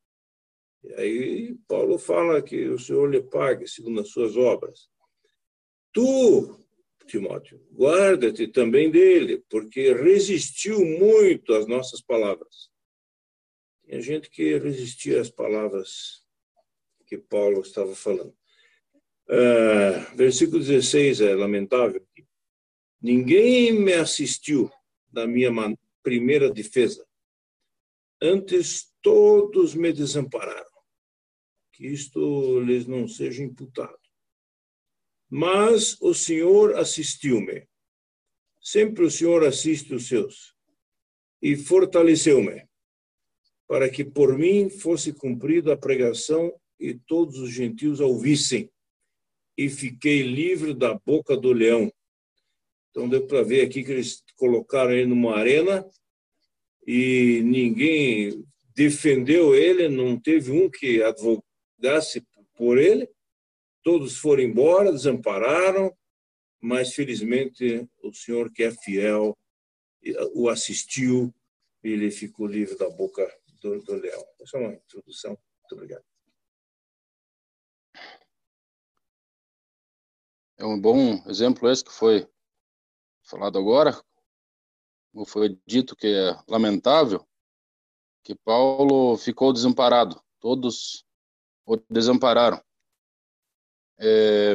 E 0.89 0.95
aí 0.95 1.55
Paulo 1.67 1.99
fala 1.99 2.41
que 2.41 2.69
o 2.69 2.79
Senhor 2.79 3.11
lhe 3.11 3.21
pague 3.21 3.67
segundo 3.67 4.01
as 4.01 4.09
suas 4.11 4.37
obras. 4.37 4.89
Tu, 5.93 6.65
Timóteo, 7.09 7.61
guarda-te 7.73 8.47
também 8.47 8.89
dele, 8.89 9.43
porque 9.51 9.93
resistiu 9.93 10.79
muito 10.85 11.55
às 11.55 11.67
nossas 11.67 12.01
palavras. 12.01 12.71
Tinha 13.85 14.01
gente 14.01 14.31
que 14.31 14.59
resistia 14.59 15.21
às 15.21 15.29
palavras 15.29 16.25
que 17.07 17.19
Paulo 17.19 17.63
estava 17.63 17.95
falando. 17.95 18.37
Uh, 19.29 20.17
versículo 20.17 20.61
16 20.61 21.21
é 21.21 21.35
lamentável. 21.35 22.07
Ninguém 23.01 23.73
me 23.73 23.93
assistiu 23.93 24.71
na 25.13 25.27
minha 25.27 25.51
primeira 26.03 26.51
defesa. 26.51 27.07
Antes 28.23 28.93
todos 29.03 29.75
me 29.75 29.93
desampararam. 29.93 30.65
Que 31.73 31.87
isto 31.87 32.61
lhes 32.61 32.87
não 32.87 33.07
seja 33.07 33.43
imputado. 33.43 33.99
Mas 35.29 36.01
o 36.01 36.15
Senhor 36.15 36.77
assistiu-me. 36.77 37.69
Sempre 38.61 39.05
o 39.05 39.11
Senhor 39.11 39.45
assiste 39.45 39.95
os 39.95 40.09
seus. 40.09 40.55
E 41.43 41.57
fortaleceu-me, 41.57 42.67
para 43.69 43.91
que 43.91 44.05
por 44.05 44.39
mim 44.39 44.71
fosse 44.71 45.13
cumprida 45.13 45.75
a 45.75 45.77
pregação 45.77 46.53
e 46.79 46.95
todos 46.95 47.39
os 47.39 47.51
gentios 47.51 48.01
a 48.01 48.07
ouvissem, 48.07 48.71
e 49.57 49.69
fiquei 49.69 50.23
livre 50.23 50.75
da 50.75 50.95
boca 50.95 51.37
do 51.37 51.53
leão. 51.53 51.91
Então 52.91 53.09
deu 53.09 53.27
para 53.27 53.43
ver 53.43 53.63
aqui 53.63 53.85
que 53.85 53.93
eles 53.93 54.23
colocaram 54.37 54.93
ele 54.93 55.07
numa 55.07 55.37
arena 55.37 55.87
e 56.87 57.43
ninguém 57.45 58.45
defendeu 58.75 59.55
ele, 59.55 59.89
não 59.89 60.19
teve 60.19 60.53
um 60.53 60.71
que 60.71 61.03
advogasse 61.03 62.25
por 62.55 62.79
ele. 62.79 63.09
Todos 63.83 64.17
foram 64.17 64.43
embora, 64.43 64.93
desampararam, 64.93 65.97
mas 66.61 66.95
felizmente 66.95 67.89
o 68.03 68.13
Senhor 68.13 68.53
que 68.53 68.63
é 68.63 68.71
fiel 68.71 69.37
o 70.35 70.49
assistiu 70.49 71.35
e 71.83 71.91
ele 71.91 72.11
ficou 72.11 72.47
livre 72.47 72.77
da 72.77 72.89
boca 72.89 73.27
do, 73.61 73.81
do 73.83 73.95
leão. 73.95 74.25
Essa 74.41 74.59
é 74.59 74.61
uma 74.61 74.75
introdução. 74.75 75.31
Muito 75.31 75.73
obrigado. 75.73 76.16
É 80.59 80.65
um 80.65 80.81
bom 80.81 81.23
exemplo 81.29 81.71
esse 81.71 81.85
que 81.85 81.93
foi 81.93 82.27
falado 83.23 83.59
agora, 83.59 83.93
como 85.13 85.27
foi 85.27 85.61
dito 85.67 85.95
que 85.95 86.07
é 86.07 86.35
lamentável, 86.49 87.27
que 88.25 88.35
Paulo 88.35 89.19
ficou 89.19 89.53
desamparado, 89.53 90.19
todos 90.41 91.05
o 91.67 91.77
desampararam. 91.91 92.63
É, 93.99 94.55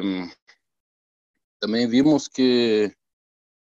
também 1.60 1.88
vimos 1.88 2.28
que 2.28 2.92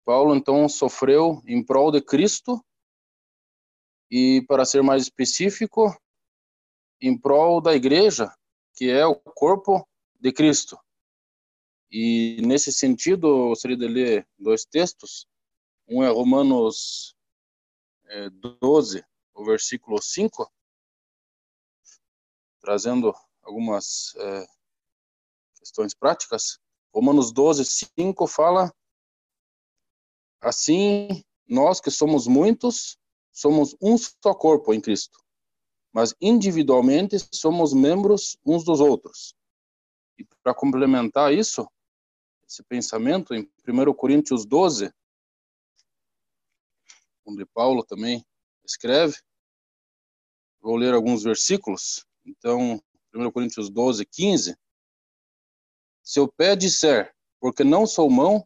Paulo 0.05 0.33
então 0.33 0.69
sofreu 0.69 1.41
em 1.45 1.63
prol 1.63 1.91
de 1.91 2.01
Cristo 2.01 2.63
e, 4.09 4.41
para 4.47 4.63
ser 4.63 4.81
mais 4.81 5.03
específico, 5.03 5.93
em 7.01 7.19
prol 7.19 7.59
da 7.59 7.75
igreja, 7.75 8.33
que 8.73 8.89
é 8.89 9.05
o 9.05 9.15
corpo 9.15 9.85
de 10.19 10.31
Cristo. 10.31 10.79
E 11.91 12.41
nesse 12.41 12.71
sentido, 12.71 13.27
eu 13.27 13.47
gostaria 13.49 13.75
de 13.75 13.87
ler 13.87 14.27
dois 14.39 14.63
textos. 14.63 15.27
Um 15.85 16.01
é 16.01 16.07
Romanos 16.07 17.13
é, 18.05 18.29
12, 18.61 19.03
o 19.33 19.43
versículo 19.43 20.01
5, 20.01 20.49
trazendo 22.61 23.13
algumas 23.43 24.15
é, 24.15 24.45
questões 25.59 25.93
práticas. 25.93 26.59
Romanos 26.93 27.33
12, 27.33 27.65
5 27.65 28.25
fala: 28.25 28.73
Assim, 30.39 31.23
nós 31.45 31.81
que 31.81 31.91
somos 31.91 32.25
muitos, 32.25 32.97
somos 33.33 33.75
um 33.81 33.97
só 33.97 34.33
corpo 34.33 34.73
em 34.73 34.79
Cristo, 34.79 35.19
mas 35.91 36.15
individualmente 36.21 37.17
somos 37.33 37.73
membros 37.73 38.37
uns 38.45 38.63
dos 38.63 38.79
outros 38.79 39.35
E 40.17 40.25
para 40.41 40.53
complementar 40.53 41.33
isso, 41.33 41.67
esse 42.51 42.63
pensamento, 42.63 43.33
em 43.33 43.49
1 43.65 43.93
Coríntios 43.93 44.45
12, 44.45 44.93
onde 47.25 47.45
Paulo 47.45 47.81
também 47.81 48.25
escreve, 48.65 49.17
vou 50.59 50.75
ler 50.75 50.93
alguns 50.93 51.23
versículos. 51.23 52.05
Então, 52.25 52.81
1 53.15 53.31
Coríntios 53.31 53.69
12, 53.69 54.05
15. 54.05 54.57
Se 56.03 56.19
o 56.19 56.27
pé 56.27 56.53
disser, 56.57 57.15
porque 57.39 57.63
não 57.63 57.87
sou 57.87 58.09
mão, 58.09 58.45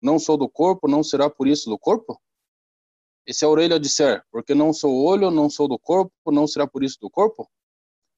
não 0.00 0.18
sou 0.18 0.38
do 0.38 0.48
corpo, 0.48 0.88
não 0.88 1.04
será 1.04 1.28
por 1.28 1.46
isso 1.46 1.68
do 1.68 1.78
corpo? 1.78 2.18
E 3.26 3.34
se 3.34 3.44
a 3.44 3.48
orelha 3.48 3.78
disser, 3.78 4.24
porque 4.30 4.54
não 4.54 4.72
sou 4.72 5.04
olho, 5.04 5.30
não 5.30 5.50
sou 5.50 5.68
do 5.68 5.78
corpo, 5.78 6.32
não 6.32 6.46
será 6.46 6.66
por 6.66 6.82
isso 6.82 6.98
do 7.00 7.10
corpo? 7.10 7.46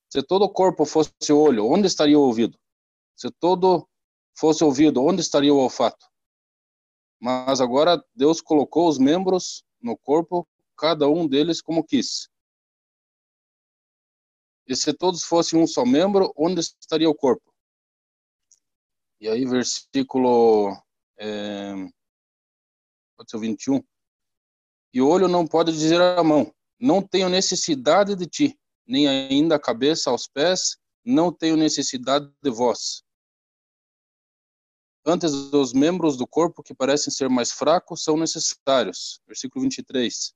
Se 0.09 0.23
todo 0.23 0.43
o 0.45 0.49
corpo 0.49 0.85
fosse 0.85 1.11
olho, 1.33 1.65
onde 1.65 1.87
estaria 1.87 2.17
o 2.17 2.21
ouvido? 2.21 2.57
Se 3.17 3.29
todo 3.29 3.85
fosse 4.39 4.63
ouvido, 4.63 5.03
onde 5.03 5.21
estaria 5.21 5.53
o 5.53 5.57
olfato? 5.57 6.05
Mas 7.19 7.59
agora 7.59 8.01
Deus 8.15 8.39
colocou 8.39 8.87
os 8.87 8.97
membros 8.97 9.63
no 9.81 9.97
corpo, 9.97 10.47
cada 10.77 11.09
um 11.09 11.27
deles 11.27 11.61
como 11.61 11.83
quis. 11.83 12.29
E 14.65 14.75
se 14.75 14.93
todos 14.93 15.23
fossem 15.23 15.59
um 15.59 15.67
só 15.67 15.85
membro, 15.85 16.31
onde 16.37 16.61
estaria 16.61 17.09
o 17.09 17.15
corpo? 17.15 17.53
E 19.19 19.27
aí, 19.27 19.43
versículo 19.45 20.77
é, 21.17 21.73
pode 23.17 23.29
ser 23.29 23.37
o 23.37 23.39
21. 23.39 23.83
E 24.93 25.01
o 25.01 25.09
olho 25.09 25.27
não 25.27 25.45
pode 25.45 25.71
dizer 25.71 25.99
à 25.99 26.23
mão: 26.23 26.53
Não 26.79 27.01
tenho 27.01 27.27
necessidade 27.27 28.15
de 28.15 28.25
ti, 28.25 28.59
nem 28.87 29.07
ainda 29.07 29.55
a 29.55 29.59
cabeça 29.59 30.09
aos 30.09 30.27
pés, 30.27 30.77
não 31.03 31.33
tenho 31.33 31.57
necessidade 31.57 32.31
de 32.41 32.49
vós. 32.49 33.03
Antes, 35.09 35.33
os 35.33 35.73
membros 35.73 36.15
do 36.15 36.27
corpo 36.27 36.61
que 36.61 36.71
parecem 36.71 37.11
ser 37.11 37.29
mais 37.29 37.51
fracos 37.51 38.03
são 38.03 38.15
necessários. 38.15 39.19
Versículo 39.25 39.63
23. 39.63 40.35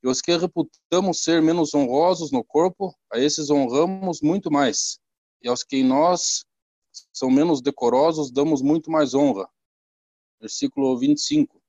E 0.00 0.08
os 0.08 0.20
que 0.20 0.36
reputamos 0.36 1.24
ser 1.24 1.42
menos 1.42 1.74
honrosos 1.74 2.30
no 2.30 2.44
corpo, 2.44 2.96
a 3.12 3.18
esses 3.18 3.50
honramos 3.50 4.20
muito 4.22 4.48
mais. 4.48 5.00
E 5.42 5.48
aos 5.48 5.64
que 5.64 5.78
em 5.78 5.84
nós 5.84 6.44
são 7.12 7.28
menos 7.28 7.60
decorosos, 7.60 8.30
damos 8.30 8.62
muito 8.62 8.92
mais 8.92 9.12
honra. 9.12 9.48
Versículo 10.40 10.96
25. 10.96 11.60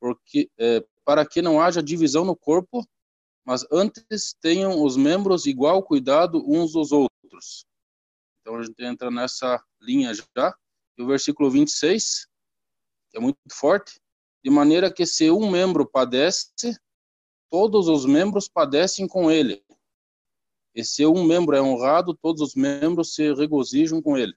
Porque, 0.00 0.48
é, 0.60 0.86
para 1.04 1.26
que 1.26 1.42
não 1.42 1.60
haja 1.60 1.82
divisão 1.82 2.24
no 2.24 2.36
corpo, 2.36 2.86
mas 3.44 3.66
antes 3.72 4.36
tenham 4.40 4.84
os 4.84 4.96
membros 4.96 5.46
igual 5.46 5.82
cuidado 5.82 6.44
uns 6.46 6.74
dos 6.74 6.92
outros. 6.92 7.66
Então 8.40 8.54
a 8.54 8.62
gente 8.62 8.84
entra 8.84 9.10
nessa 9.10 9.60
linha 9.80 10.14
já. 10.14 10.56
E 10.96 11.02
o 11.02 11.06
versículo 11.06 11.50
26, 11.50 12.26
que 13.10 13.18
é 13.18 13.20
muito 13.20 13.38
forte, 13.52 14.00
de 14.44 14.50
maneira 14.50 14.92
que 14.92 15.06
se 15.06 15.30
um 15.30 15.50
membro 15.50 15.88
padece, 15.88 16.50
todos 17.50 17.88
os 17.88 18.04
membros 18.04 18.48
padecem 18.48 19.06
com 19.06 19.30
ele. 19.30 19.64
E 20.74 20.84
se 20.84 21.04
um 21.04 21.22
membro 21.24 21.54
é 21.54 21.60
honrado, 21.60 22.16
todos 22.16 22.40
os 22.40 22.54
membros 22.54 23.14
se 23.14 23.32
regozijam 23.34 24.00
com 24.00 24.16
ele. 24.16 24.34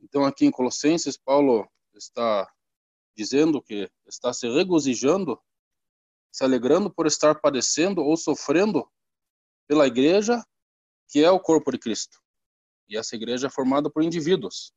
Então, 0.00 0.24
aqui 0.24 0.46
em 0.46 0.50
Colossenses, 0.50 1.16
Paulo 1.16 1.68
está 1.94 2.50
dizendo 3.16 3.62
que 3.62 3.90
está 4.06 4.32
se 4.32 4.48
regozijando, 4.48 5.40
se 6.32 6.44
alegrando 6.44 6.92
por 6.92 7.06
estar 7.06 7.40
padecendo 7.40 8.02
ou 8.02 8.16
sofrendo 8.16 8.90
pela 9.68 9.86
igreja, 9.86 10.44
que 11.08 11.22
é 11.22 11.30
o 11.30 11.40
corpo 11.40 11.70
de 11.70 11.78
Cristo. 11.78 12.23
E 12.88 12.96
essa 12.96 13.16
igreja 13.16 13.46
é 13.46 13.50
formada 13.50 13.90
por 13.90 14.02
indivíduos. 14.02 14.72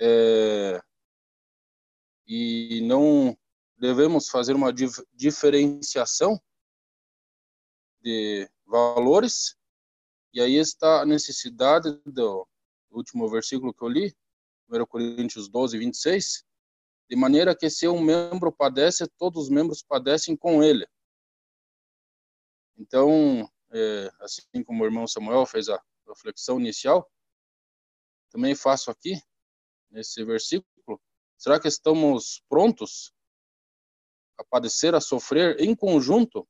É, 0.00 0.80
e 2.26 2.80
não 2.82 3.36
devemos 3.76 4.28
fazer 4.28 4.54
uma 4.54 4.72
dif 4.72 5.02
diferenciação 5.14 6.40
de 8.00 8.48
valores. 8.66 9.56
E 10.32 10.40
aí 10.40 10.56
está 10.56 11.02
a 11.02 11.06
necessidade 11.06 11.92
do 12.04 12.46
último 12.90 13.28
versículo 13.28 13.72
que 13.72 13.82
eu 13.82 13.88
li, 13.88 14.16
1 14.68 14.86
Coríntios 14.86 15.48
12, 15.48 15.78
26, 15.78 16.44
de 17.08 17.16
maneira 17.16 17.56
que 17.56 17.70
se 17.70 17.86
um 17.86 18.00
membro 18.00 18.52
padece, 18.52 19.06
todos 19.18 19.44
os 19.44 19.50
membros 19.50 19.82
padecem 19.82 20.36
com 20.36 20.62
ele. 20.62 20.86
Então, 22.76 23.48
é, 23.70 24.10
assim 24.20 24.62
como 24.64 24.82
o 24.82 24.86
irmão 24.86 25.06
Samuel 25.06 25.46
fez 25.46 25.68
a 25.68 25.82
reflexão 26.06 26.60
inicial, 26.60 27.10
também 28.30 28.54
faço 28.54 28.90
aqui, 28.90 29.20
nesse 29.90 30.24
versículo, 30.24 31.00
será 31.38 31.60
que 31.60 31.68
estamos 31.68 32.42
prontos 32.48 33.12
a 34.38 34.44
padecer, 34.44 34.94
a 34.94 35.00
sofrer 35.00 35.60
em 35.60 35.74
conjunto 35.74 36.46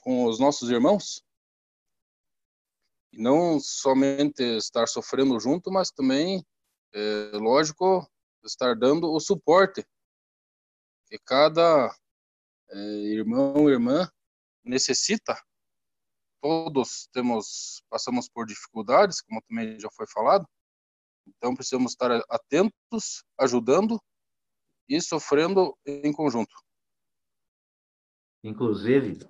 com 0.00 0.24
os 0.26 0.38
nossos 0.38 0.70
irmãos? 0.70 1.22
E 3.12 3.22
não 3.22 3.60
somente 3.60 4.42
estar 4.56 4.88
sofrendo 4.88 5.38
junto, 5.38 5.70
mas 5.70 5.90
também, 5.90 6.44
é, 6.92 7.30
lógico, 7.34 8.10
estar 8.42 8.74
dando 8.74 9.12
o 9.12 9.20
suporte 9.20 9.86
que 11.06 11.18
cada 11.18 11.94
é, 12.70 12.76
irmão 12.78 13.68
irmã 13.68 14.10
necessita 14.64 15.40
todos 16.42 17.08
temos 17.12 17.82
passamos 17.88 18.28
por 18.28 18.44
dificuldades, 18.44 19.22
como 19.22 19.40
também 19.48 19.78
já 19.78 19.88
foi 19.92 20.06
falado. 20.08 20.44
Então 21.26 21.54
precisamos 21.54 21.92
estar 21.92 22.10
atentos, 22.28 23.24
ajudando 23.38 24.02
e 24.88 25.00
sofrendo 25.00 25.78
em 25.86 26.12
conjunto. 26.12 26.54
Inclusive, 28.42 29.20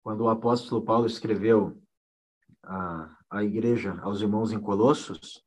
quando 0.00 0.20
o 0.20 0.30
apóstolo 0.30 0.84
Paulo 0.84 1.06
escreveu 1.06 1.82
a, 2.62 3.18
a 3.28 3.42
igreja 3.42 3.98
aos 4.00 4.20
irmãos 4.20 4.52
em 4.52 4.60
Colossos, 4.60 5.44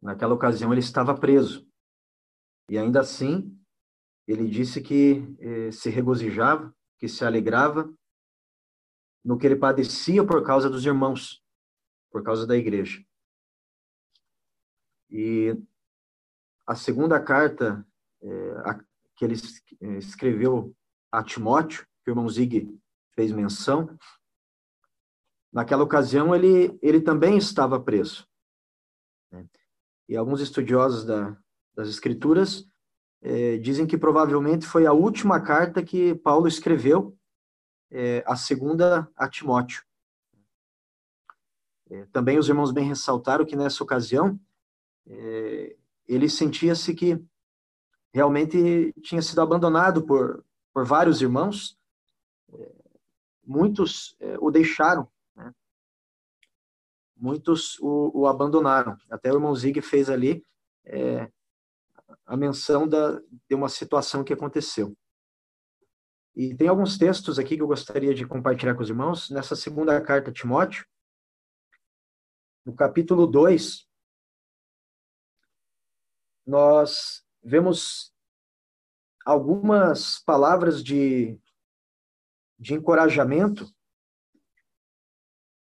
naquela 0.00 0.34
ocasião 0.34 0.72
ele 0.72 0.80
estava 0.80 1.18
preso. 1.18 1.66
E 2.68 2.76
ainda 2.76 3.00
assim, 3.00 3.58
ele 4.28 4.46
disse 4.46 4.82
que 4.82 5.22
eh, 5.40 5.72
se 5.72 5.88
regozijava, 5.88 6.74
que 6.98 7.08
se 7.08 7.24
alegrava 7.24 7.92
no 9.24 9.38
que 9.38 9.46
ele 9.46 9.56
padecia 9.56 10.24
por 10.24 10.44
causa 10.44 10.68
dos 10.68 10.84
irmãos, 10.84 11.42
por 12.10 12.22
causa 12.22 12.46
da 12.46 12.56
igreja. 12.56 13.04
E 15.10 15.56
a 16.66 16.74
segunda 16.74 17.20
carta 17.20 17.86
é, 18.22 18.50
a, 18.64 18.80
que 19.16 19.24
ele 19.24 19.34
é, 19.80 19.98
escreveu 19.98 20.74
a 21.10 21.22
Timóteo, 21.22 21.86
que 22.02 22.10
o 22.10 22.12
irmão 22.12 22.28
Zig 22.28 22.68
fez 23.14 23.30
menção, 23.30 23.96
naquela 25.52 25.84
ocasião 25.84 26.34
ele, 26.34 26.78
ele 26.80 27.00
também 27.00 27.36
estava 27.36 27.78
preso. 27.78 28.26
Né? 29.30 29.46
E 30.08 30.16
alguns 30.16 30.40
estudiosos 30.40 31.04
da, 31.04 31.36
das 31.74 31.88
Escrituras 31.88 32.66
é, 33.20 33.58
dizem 33.58 33.86
que 33.86 33.98
provavelmente 33.98 34.66
foi 34.66 34.86
a 34.86 34.92
última 34.92 35.40
carta 35.40 35.82
que 35.82 36.14
Paulo 36.16 36.48
escreveu 36.48 37.16
é, 37.92 38.24
a 38.26 38.34
segunda 38.34 39.08
a 39.14 39.28
Timóteo. 39.28 39.84
É, 41.90 42.06
também 42.06 42.38
os 42.38 42.48
irmãos 42.48 42.72
bem 42.72 42.88
ressaltaram 42.88 43.44
que 43.44 43.54
nessa 43.54 43.84
ocasião 43.84 44.40
é, 45.06 45.76
ele 46.08 46.28
sentia-se 46.28 46.94
que 46.94 47.22
realmente 48.12 48.92
tinha 49.02 49.20
sido 49.20 49.40
abandonado 49.40 50.02
por, 50.02 50.44
por 50.72 50.86
vários 50.86 51.20
irmãos, 51.20 51.78
é, 52.54 52.72
muitos 53.44 54.16
é, 54.20 54.36
o 54.40 54.50
deixaram, 54.50 55.06
né? 55.36 55.52
muitos 57.14 57.78
o, 57.78 58.20
o, 58.20 58.26
abandonaram. 58.26 58.96
Até 59.10 59.30
o 59.30 59.36
irmão 59.36 59.54
Zig 59.54 59.80
fez 59.82 60.08
ali 60.08 60.42
é, 60.84 61.30
a 62.24 62.36
menção 62.38 62.88
da, 62.88 63.20
de 63.48 63.54
uma 63.54 63.68
situação 63.68 64.24
que 64.24 64.32
aconteceu. 64.32 64.96
E 66.34 66.54
tem 66.54 66.66
alguns 66.66 66.96
textos 66.96 67.38
aqui 67.38 67.56
que 67.56 67.62
eu 67.62 67.66
gostaria 67.66 68.14
de 68.14 68.26
compartilhar 68.26 68.74
com 68.74 68.82
os 68.82 68.88
irmãos. 68.88 69.28
Nessa 69.28 69.54
segunda 69.54 70.00
carta 70.00 70.30
a 70.30 70.32
Timóteo, 70.32 70.86
no 72.64 72.74
capítulo 72.74 73.26
2, 73.26 73.86
nós 76.46 77.22
vemos 77.42 78.14
algumas 79.26 80.20
palavras 80.20 80.82
de, 80.82 81.38
de 82.58 82.74
encorajamento, 82.74 83.70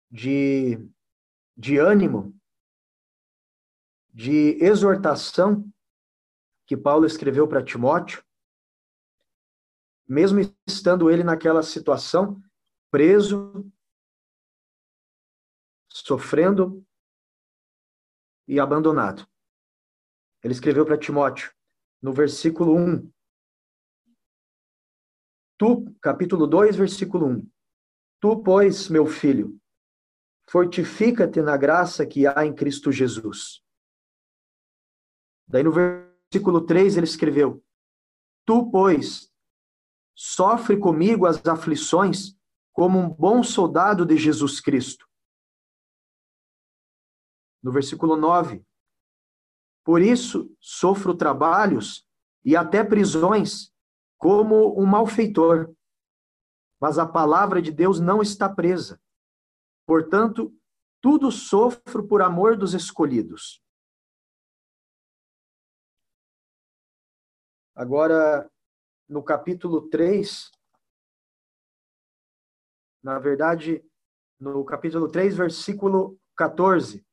de, 0.10 0.78
de 1.56 1.78
ânimo, 1.78 2.36
de 4.12 4.58
exortação 4.60 5.72
que 6.66 6.76
Paulo 6.76 7.06
escreveu 7.06 7.48
para 7.48 7.64
Timóteo 7.64 8.27
mesmo 10.08 10.40
estando 10.66 11.12
ele 11.12 11.24
naquela 11.24 11.62
situação, 11.62 12.42
preso, 12.90 13.70
sofrendo 15.90 16.86
e 18.48 18.60
abandonado. 18.60 19.28
Ele 20.44 20.54
escreveu 20.54 20.86
para 20.86 20.98
Timóteo, 20.98 21.54
no 22.02 22.14
versículo 22.14 22.76
1. 22.76 23.12
Tu, 25.58 25.96
capítulo 26.00 26.48
2, 26.48 26.76
versículo 26.76 27.28
1. 27.28 27.52
Tu, 28.22 28.44
pois, 28.44 28.88
meu 28.90 29.06
filho, 29.06 29.60
fortifica-te 30.50 31.42
na 31.42 31.58
graça 31.58 32.06
que 32.06 32.26
há 32.26 32.46
em 32.46 32.54
Cristo 32.54 32.92
Jesus. 32.92 33.64
Daí 35.48 35.64
no 35.64 35.72
versículo 35.72 36.66
3 36.66 36.98
ele 36.98 37.06
escreveu: 37.06 37.64
Tu, 38.46 38.70
pois, 38.72 39.32
sofre 40.18 40.80
comigo 40.80 41.28
as 41.28 41.46
aflições 41.46 42.36
como 42.74 42.98
um 42.98 43.08
bom 43.08 43.44
soldado 43.44 44.04
de 44.04 44.18
Jesus 44.18 44.60
Cristo. 44.60 45.08
No 47.62 47.72
versículo 47.72 48.18
9: 48.18 48.66
Por 49.86 50.02
isso 50.02 50.52
sofro 50.60 51.16
trabalhos 51.16 52.04
e 52.44 52.56
até 52.56 52.84
prisões 52.84 53.72
como 54.18 54.80
um 54.80 54.86
malfeitor. 54.86 55.72
Mas 56.80 56.98
a 56.98 57.06
palavra 57.06 57.62
de 57.62 57.72
Deus 57.72 58.00
não 58.00 58.22
está 58.22 58.50
presa. 58.50 59.00
Portanto, 59.86 60.54
tudo 61.02 61.32
sofro 61.32 62.08
por 62.08 62.22
amor 62.22 62.58
dos 62.58 62.74
escolhidos. 62.74 63.62
Agora, 67.76 68.50
no 69.08 69.24
capítulo 69.24 69.90
3, 69.90 70.52
na 73.02 73.20
verdade, 73.20 73.84
no 74.40 74.66
capítulo 74.66 75.10
3, 75.10 75.36
versículo 75.36 76.20
14. 76.36 77.06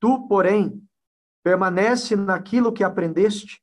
Tu, 0.00 0.28
porém, 0.28 0.86
permanece 1.42 2.16
naquilo 2.16 2.72
que 2.72 2.82
aprendeste 2.82 3.62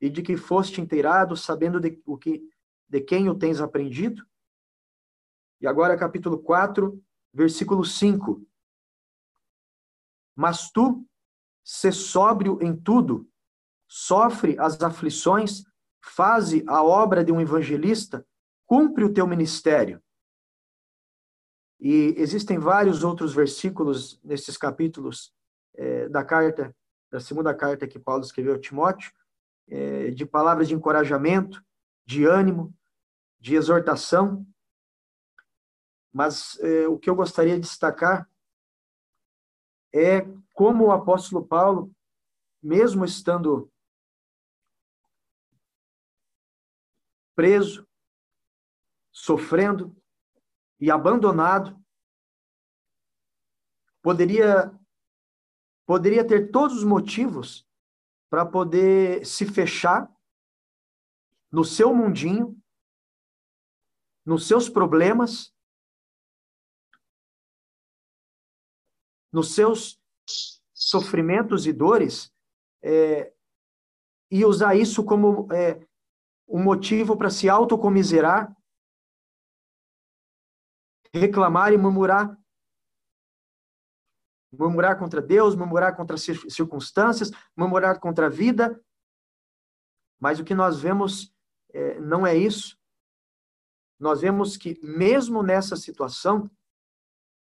e 0.00 0.10
de 0.10 0.22
que 0.22 0.36
foste 0.36 0.80
inteirado, 0.80 1.36
sabendo 1.36 1.80
de, 1.80 2.02
o 2.04 2.18
que, 2.18 2.46
de 2.88 3.00
quem 3.00 3.28
o 3.28 3.38
tens 3.38 3.60
aprendido. 3.60 4.26
E 5.60 5.66
agora, 5.66 5.96
capítulo 5.96 6.38
4, 6.42 7.02
versículo 7.32 7.84
5. 7.84 8.44
Mas 10.36 10.70
tu, 10.70 11.06
se 11.62 11.90
sóbrio 11.92 12.58
em 12.60 12.76
tudo, 12.76 13.30
sofre 13.96 14.56
as 14.58 14.82
aflições, 14.82 15.62
faze 16.02 16.64
a 16.66 16.82
obra 16.82 17.24
de 17.24 17.30
um 17.30 17.40
evangelista, 17.40 18.26
cumpre 18.66 19.04
o 19.04 19.14
teu 19.14 19.24
ministério. 19.24 20.02
E 21.78 22.12
existem 22.16 22.58
vários 22.58 23.04
outros 23.04 23.32
versículos 23.32 24.20
nesses 24.24 24.56
capítulos 24.56 25.32
é, 25.76 26.08
da 26.08 26.24
carta, 26.24 26.74
da 27.08 27.20
segunda 27.20 27.54
carta 27.54 27.86
que 27.86 28.00
Paulo 28.00 28.24
escreveu 28.24 28.54
a 28.56 28.58
Timóteo, 28.58 29.12
é, 29.68 30.10
de 30.10 30.26
palavras 30.26 30.66
de 30.66 30.74
encorajamento, 30.74 31.64
de 32.04 32.24
ânimo, 32.24 32.74
de 33.38 33.54
exortação. 33.54 34.44
Mas 36.12 36.58
é, 36.58 36.88
o 36.88 36.98
que 36.98 37.08
eu 37.08 37.14
gostaria 37.14 37.54
de 37.54 37.60
destacar 37.60 38.28
é 39.94 40.26
como 40.52 40.86
o 40.86 40.90
apóstolo 40.90 41.46
Paulo, 41.46 41.94
mesmo 42.60 43.04
estando 43.04 43.70
preso, 47.34 47.88
sofrendo 49.12 49.96
e 50.80 50.90
abandonado, 50.90 51.78
poderia 54.02 54.72
poderia 55.86 56.26
ter 56.26 56.50
todos 56.50 56.78
os 56.78 56.84
motivos 56.84 57.68
para 58.30 58.46
poder 58.46 59.24
se 59.24 59.46
fechar 59.46 60.10
no 61.52 61.64
seu 61.64 61.94
mundinho, 61.94 62.60
nos 64.24 64.48
seus 64.48 64.68
problemas, 64.68 65.54
nos 69.30 69.54
seus 69.54 70.00
sofrimentos 70.72 71.66
e 71.66 71.72
dores, 71.72 72.32
é, 72.82 73.32
e 74.30 74.44
usar 74.44 74.74
isso 74.74 75.04
como 75.04 75.52
é, 75.52 75.86
um 76.48 76.62
motivo 76.62 77.16
para 77.16 77.30
se 77.30 77.48
autocomiserar, 77.48 78.54
reclamar 81.12 81.72
e 81.72 81.78
murmurar. 81.78 82.38
Murmurar 84.52 84.98
contra 84.98 85.20
Deus, 85.20 85.56
murmurar 85.56 85.96
contra 85.96 86.14
as 86.14 86.22
circunstâncias, 86.22 87.30
murmurar 87.56 87.98
contra 87.98 88.26
a 88.26 88.30
vida. 88.30 88.80
Mas 90.20 90.38
o 90.38 90.44
que 90.44 90.54
nós 90.54 90.80
vemos 90.80 91.34
é, 91.72 91.98
não 91.98 92.26
é 92.26 92.36
isso. 92.36 92.78
Nós 93.98 94.20
vemos 94.20 94.56
que, 94.56 94.78
mesmo 94.82 95.42
nessa 95.42 95.76
situação, 95.76 96.48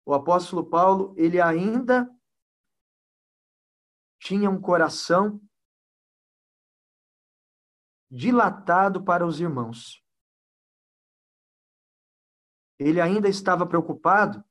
o 0.05 0.15
apóstolo 0.15 0.65
Paulo, 0.69 1.15
ele 1.17 1.41
ainda 1.41 2.11
tinha 4.21 4.51
um 4.51 4.61
coração 4.61 5.41
dilatado 8.11 9.03
para 9.05 9.27
os 9.27 9.41
irmãos. 9.41 10.03
Ele 12.79 13.01
ainda 13.01 13.29
estava 13.29 13.67
preocupado, 13.67 14.45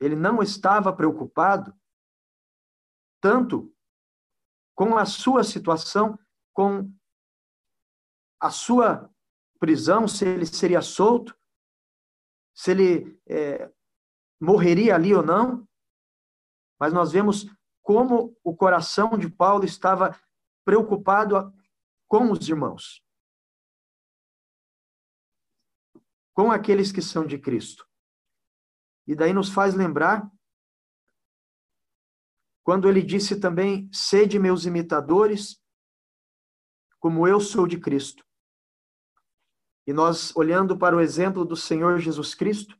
ele 0.00 0.14
não 0.14 0.42
estava 0.42 0.92
preocupado 0.92 1.74
tanto 3.20 3.74
com 4.74 4.96
a 4.96 5.04
sua 5.04 5.42
situação, 5.42 6.18
com 6.52 6.92
a 8.40 8.50
sua 8.50 9.10
prisão, 9.58 10.06
se 10.06 10.24
ele 10.24 10.46
seria 10.46 10.82
solto, 10.82 11.36
se 12.54 12.70
ele 12.70 13.20
é, 13.26 13.70
morreria 14.40 14.94
ali 14.94 15.14
ou 15.14 15.22
não, 15.22 15.66
mas 16.78 16.92
nós 16.92 17.12
vemos 17.12 17.46
como 17.82 18.36
o 18.44 18.54
coração 18.54 19.16
de 19.18 19.30
Paulo 19.30 19.64
estava 19.64 20.18
preocupado 20.64 21.52
com 22.08 22.30
os 22.30 22.48
irmãos, 22.48 23.04
com 26.32 26.50
aqueles 26.50 26.92
que 26.92 27.02
são 27.02 27.26
de 27.26 27.38
Cristo. 27.38 27.88
E 29.06 29.14
daí 29.14 29.32
nos 29.32 29.48
faz 29.48 29.74
lembrar 29.74 30.30
quando 32.62 32.88
ele 32.88 33.00
disse 33.00 33.38
também: 33.38 33.88
sede 33.92 34.38
meus 34.38 34.64
imitadores, 34.66 35.62
como 36.98 37.28
eu 37.28 37.40
sou 37.40 37.66
de 37.66 37.78
Cristo. 37.78 38.26
E 39.86 39.92
nós, 39.92 40.34
olhando 40.34 40.76
para 40.76 40.96
o 40.96 41.00
exemplo 41.00 41.44
do 41.44 41.54
Senhor 41.54 42.00
Jesus 42.00 42.34
Cristo, 42.34 42.76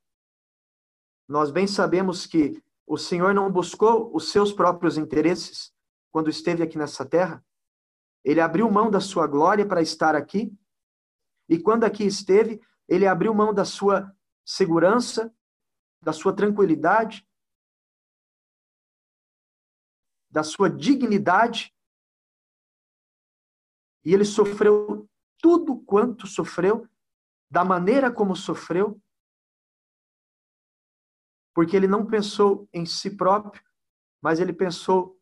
nós 1.28 1.52
bem 1.52 1.68
sabemos 1.68 2.26
que 2.26 2.60
o 2.84 2.98
Senhor 2.98 3.32
não 3.32 3.50
buscou 3.50 4.12
os 4.12 4.32
seus 4.32 4.52
próprios 4.52 4.98
interesses 4.98 5.72
quando 6.10 6.30
esteve 6.30 6.64
aqui 6.64 6.76
nessa 6.76 7.06
terra, 7.06 7.44
ele 8.26 8.40
abriu 8.40 8.68
mão 8.68 8.90
da 8.90 8.98
sua 8.98 9.24
glória 9.24 9.64
para 9.64 9.80
estar 9.80 10.16
aqui. 10.16 10.52
E 11.48 11.60
quando 11.60 11.84
aqui 11.84 12.02
esteve, 12.02 12.60
ele 12.88 13.06
abriu 13.06 13.32
mão 13.32 13.54
da 13.54 13.64
sua 13.64 14.12
segurança, 14.44 15.32
da 16.02 16.12
sua 16.12 16.34
tranquilidade, 16.34 17.24
da 20.28 20.42
sua 20.42 20.68
dignidade. 20.68 21.72
E 24.04 24.12
ele 24.12 24.24
sofreu 24.24 25.08
tudo 25.38 25.78
quanto 25.84 26.26
sofreu, 26.26 26.84
da 27.48 27.64
maneira 27.64 28.10
como 28.10 28.34
sofreu, 28.34 29.00
porque 31.54 31.76
ele 31.76 31.86
não 31.86 32.04
pensou 32.04 32.68
em 32.72 32.84
si 32.84 33.16
próprio, 33.16 33.62
mas 34.20 34.40
ele 34.40 34.52
pensou 34.52 35.15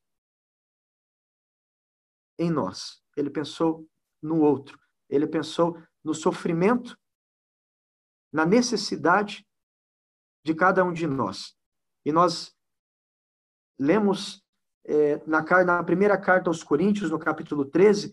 em 2.38 2.51
nós. 2.51 3.03
Ele 3.16 3.31
pensou 3.31 3.88
no 4.23 4.40
outro. 4.40 4.79
Ele 5.09 5.27
pensou 5.27 5.79
no 6.03 6.14
sofrimento, 6.14 6.99
na 8.33 8.44
necessidade 8.44 9.47
de 10.44 10.55
cada 10.55 10.85
um 10.85 10.92
de 10.92 11.07
nós. 11.07 11.55
E 12.05 12.12
nós 12.12 12.55
lemos 13.79 14.42
é, 14.85 15.23
na, 15.27 15.42
na, 15.64 15.83
primeira 15.83 16.18
carta 16.18 16.51
aos 16.51 16.62
Coríntios, 16.62 17.11
no 17.11 17.18
capítulo 17.18 17.64
13, 17.64 18.12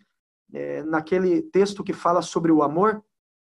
é, 0.54 0.84
naquele 0.84 1.42
texto 1.42 1.84
que 1.84 1.94
fala 1.94 2.22
sobre 2.22 2.52
o 2.52 2.64
amor, 2.64 3.04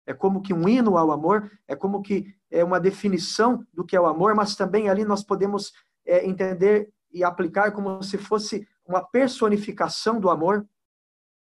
é 0.07 0.13
como 0.15 0.43
que 0.43 0.53
um 0.53 0.69
hino 0.69 0.97
ao 0.97 1.11
amor, 1.11 1.51
é 1.69 1.77
como 1.77 2.03
que 2.03 2.35
é 2.51 2.65
uma 2.65 2.81
definição 2.81 3.65
do 3.73 3.85
que 3.85 3.95
é 3.95 4.01
o 4.01 4.07
amor, 4.07 4.35
mas 4.35 4.57
também 4.57 4.89
ali 4.89 5.05
nós 5.05 5.23
podemos 5.23 5.73
é, 6.05 6.27
entender 6.27 6.93
e 7.13 7.23
aplicar 7.23 7.73
como 7.73 8.03
se 8.03 8.19
fosse 8.19 8.67
uma 8.87 9.05
personificação 9.05 10.21
do 10.21 10.31
amor, 10.31 10.69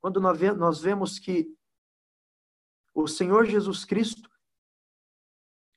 quando 0.01 0.21
nós 0.21 0.81
vemos 0.81 1.19
que 1.19 1.53
o 2.95 3.07
Senhor 3.07 3.47
Jesus 3.47 3.85
Cristo, 3.85 4.31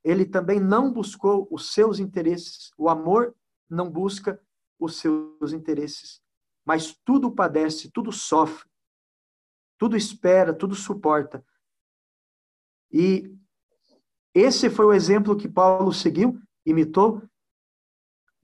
ele 0.04 0.26
também 0.26 0.60
não 0.60 0.92
buscou 0.92 1.48
os 1.52 1.74
seus 1.74 2.00
interesses, 2.00 2.72
o 2.78 2.90
amor 2.90 3.36
não 3.70 3.90
busca 3.90 4.42
os 4.80 4.98
seus 4.98 5.52
interesses, 5.52 6.22
mas 6.66 6.94
tudo 7.04 7.32
padece, 7.32 7.90
tudo 7.92 8.12
sofre, 8.12 8.70
tudo 9.78 9.98
espera, 9.98 10.54
tudo 10.54 10.76
suporta. 10.76 11.46
E 12.92 13.36
esse 14.34 14.70
foi 14.70 14.86
o 14.86 14.94
exemplo 14.94 15.36
que 15.36 15.50
Paulo 15.50 15.92
seguiu, 15.92 16.40
imitou, 16.66 17.22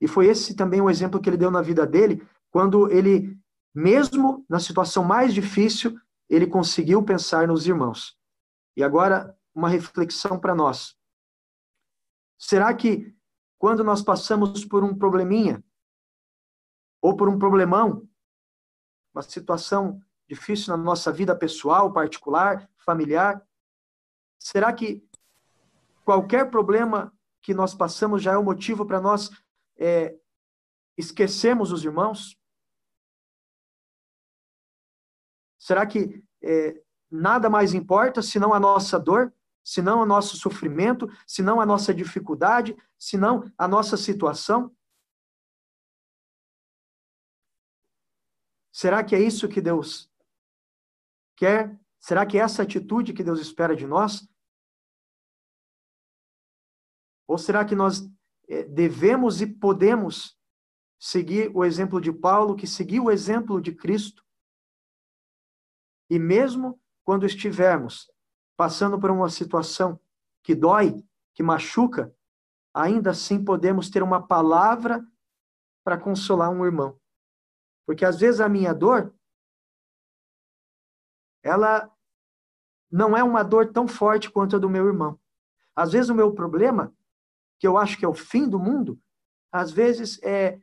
e 0.00 0.08
foi 0.08 0.26
esse 0.26 0.54
também 0.54 0.80
o 0.80 0.90
exemplo 0.90 1.20
que 1.20 1.30
ele 1.30 1.36
deu 1.36 1.50
na 1.50 1.62
vida 1.62 1.86
dele, 1.86 2.26
quando 2.54 2.88
ele, 2.88 3.36
mesmo 3.74 4.46
na 4.48 4.60
situação 4.60 5.02
mais 5.02 5.34
difícil, 5.34 5.98
ele 6.28 6.46
conseguiu 6.46 7.02
pensar 7.02 7.48
nos 7.48 7.66
irmãos. 7.66 8.16
E 8.76 8.84
agora, 8.84 9.36
uma 9.52 9.68
reflexão 9.68 10.38
para 10.38 10.54
nós. 10.54 10.96
Será 12.38 12.72
que 12.72 13.12
quando 13.58 13.82
nós 13.82 14.02
passamos 14.02 14.64
por 14.64 14.84
um 14.84 14.96
probleminha, 14.96 15.64
ou 17.02 17.16
por 17.16 17.28
um 17.28 17.40
problemão, 17.40 18.08
uma 19.12 19.22
situação 19.22 20.00
difícil 20.28 20.76
na 20.76 20.80
nossa 20.80 21.10
vida 21.10 21.34
pessoal, 21.34 21.92
particular, 21.92 22.70
familiar, 22.78 23.44
será 24.38 24.72
que 24.72 25.04
qualquer 26.04 26.52
problema 26.52 27.12
que 27.42 27.52
nós 27.52 27.74
passamos 27.74 28.22
já 28.22 28.34
é 28.34 28.36
o 28.36 28.42
um 28.42 28.44
motivo 28.44 28.86
para 28.86 29.00
nós 29.00 29.28
é, 29.76 30.16
esquecermos 30.96 31.72
os 31.72 31.84
irmãos? 31.84 32.38
Será 35.64 35.86
que 35.86 36.22
é, 36.42 36.78
nada 37.10 37.48
mais 37.48 37.72
importa 37.72 38.20
senão 38.20 38.52
a 38.52 38.60
nossa 38.60 39.00
dor, 39.00 39.34
senão 39.64 40.02
o 40.02 40.04
nosso 40.04 40.36
sofrimento, 40.36 41.08
senão 41.26 41.58
a 41.58 41.64
nossa 41.64 41.94
dificuldade, 41.94 42.76
senão 42.98 43.50
a 43.56 43.66
nossa 43.66 43.96
situação? 43.96 44.76
Será 48.70 49.02
que 49.02 49.14
é 49.14 49.20
isso 49.22 49.48
que 49.48 49.62
Deus 49.62 50.12
quer? 51.34 51.74
Será 51.98 52.26
que 52.26 52.36
é 52.36 52.42
essa 52.42 52.62
atitude 52.62 53.14
que 53.14 53.24
Deus 53.24 53.40
espera 53.40 53.74
de 53.74 53.86
nós? 53.86 54.28
Ou 57.26 57.38
será 57.38 57.64
que 57.64 57.74
nós 57.74 58.06
eh, 58.50 58.64
devemos 58.64 59.40
e 59.40 59.46
podemos 59.46 60.38
seguir 61.00 61.50
o 61.56 61.64
exemplo 61.64 62.02
de 62.02 62.12
Paulo, 62.12 62.54
que 62.54 62.66
seguiu 62.66 63.04
o 63.04 63.10
exemplo 63.10 63.62
de 63.62 63.74
Cristo? 63.74 64.23
E 66.10 66.18
mesmo 66.18 66.80
quando 67.04 67.26
estivermos 67.26 68.10
passando 68.56 68.98
por 68.98 69.10
uma 69.10 69.28
situação 69.28 70.00
que 70.42 70.54
dói, 70.54 71.04
que 71.34 71.42
machuca, 71.42 72.14
ainda 72.72 73.10
assim 73.10 73.44
podemos 73.44 73.90
ter 73.90 74.02
uma 74.02 74.26
palavra 74.26 75.04
para 75.82 75.98
consolar 75.98 76.50
um 76.50 76.64
irmão. 76.64 76.98
Porque 77.86 78.04
às 78.04 78.18
vezes 78.18 78.40
a 78.40 78.48
minha 78.48 78.72
dor, 78.72 79.14
ela 81.42 81.90
não 82.90 83.16
é 83.16 83.22
uma 83.22 83.42
dor 83.42 83.72
tão 83.72 83.86
forte 83.86 84.30
quanto 84.30 84.56
a 84.56 84.58
do 84.58 84.70
meu 84.70 84.86
irmão. 84.86 85.18
Às 85.74 85.92
vezes 85.92 86.08
o 86.08 86.14
meu 86.14 86.32
problema, 86.32 86.94
que 87.58 87.66
eu 87.66 87.76
acho 87.76 87.98
que 87.98 88.04
é 88.04 88.08
o 88.08 88.14
fim 88.14 88.48
do 88.48 88.58
mundo, 88.58 89.00
às 89.52 89.70
vezes 89.70 90.22
é, 90.22 90.60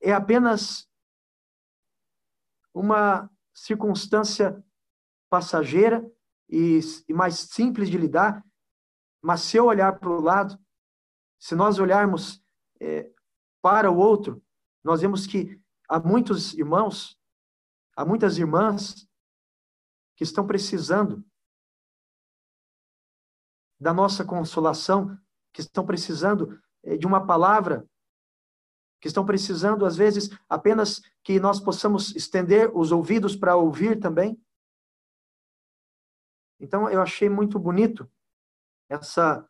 é 0.00 0.12
apenas 0.12 0.88
uma 2.72 3.30
circunstância 3.60 4.64
passageira 5.30 6.04
e, 6.48 6.80
e 7.08 7.12
mais 7.12 7.34
simples 7.40 7.90
de 7.90 7.98
lidar, 7.98 8.44
mas 9.22 9.42
se 9.42 9.56
eu 9.56 9.66
olhar 9.66 9.98
para 9.98 10.08
o 10.08 10.20
lado, 10.20 10.58
se 11.38 11.54
nós 11.54 11.78
olharmos 11.78 12.42
é, 12.80 13.10
para 13.60 13.90
o 13.90 13.96
outro, 13.96 14.42
nós 14.82 15.00
vemos 15.00 15.26
que 15.26 15.60
há 15.88 15.98
muitos 15.98 16.54
irmãos, 16.54 17.18
há 17.96 18.04
muitas 18.04 18.38
irmãs 18.38 19.06
que 20.16 20.24
estão 20.24 20.46
precisando 20.46 21.24
da 23.80 23.92
nossa 23.92 24.24
consolação, 24.24 25.16
que 25.52 25.60
estão 25.60 25.84
precisando 25.84 26.60
eh, 26.82 26.96
de 26.96 27.06
uma 27.06 27.24
palavra, 27.26 27.88
que 29.00 29.08
estão 29.08 29.24
precisando, 29.24 29.86
às 29.86 29.96
vezes, 29.96 30.30
apenas 30.48 31.00
que 31.22 31.38
nós 31.38 31.60
possamos 31.60 32.14
estender 32.16 32.70
os 32.76 32.90
ouvidos 32.90 33.36
para 33.36 33.56
ouvir 33.56 33.98
também. 33.98 34.40
Então, 36.60 36.90
eu 36.90 37.00
achei 37.00 37.28
muito 37.28 37.58
bonito 37.58 38.10
essa, 38.88 39.48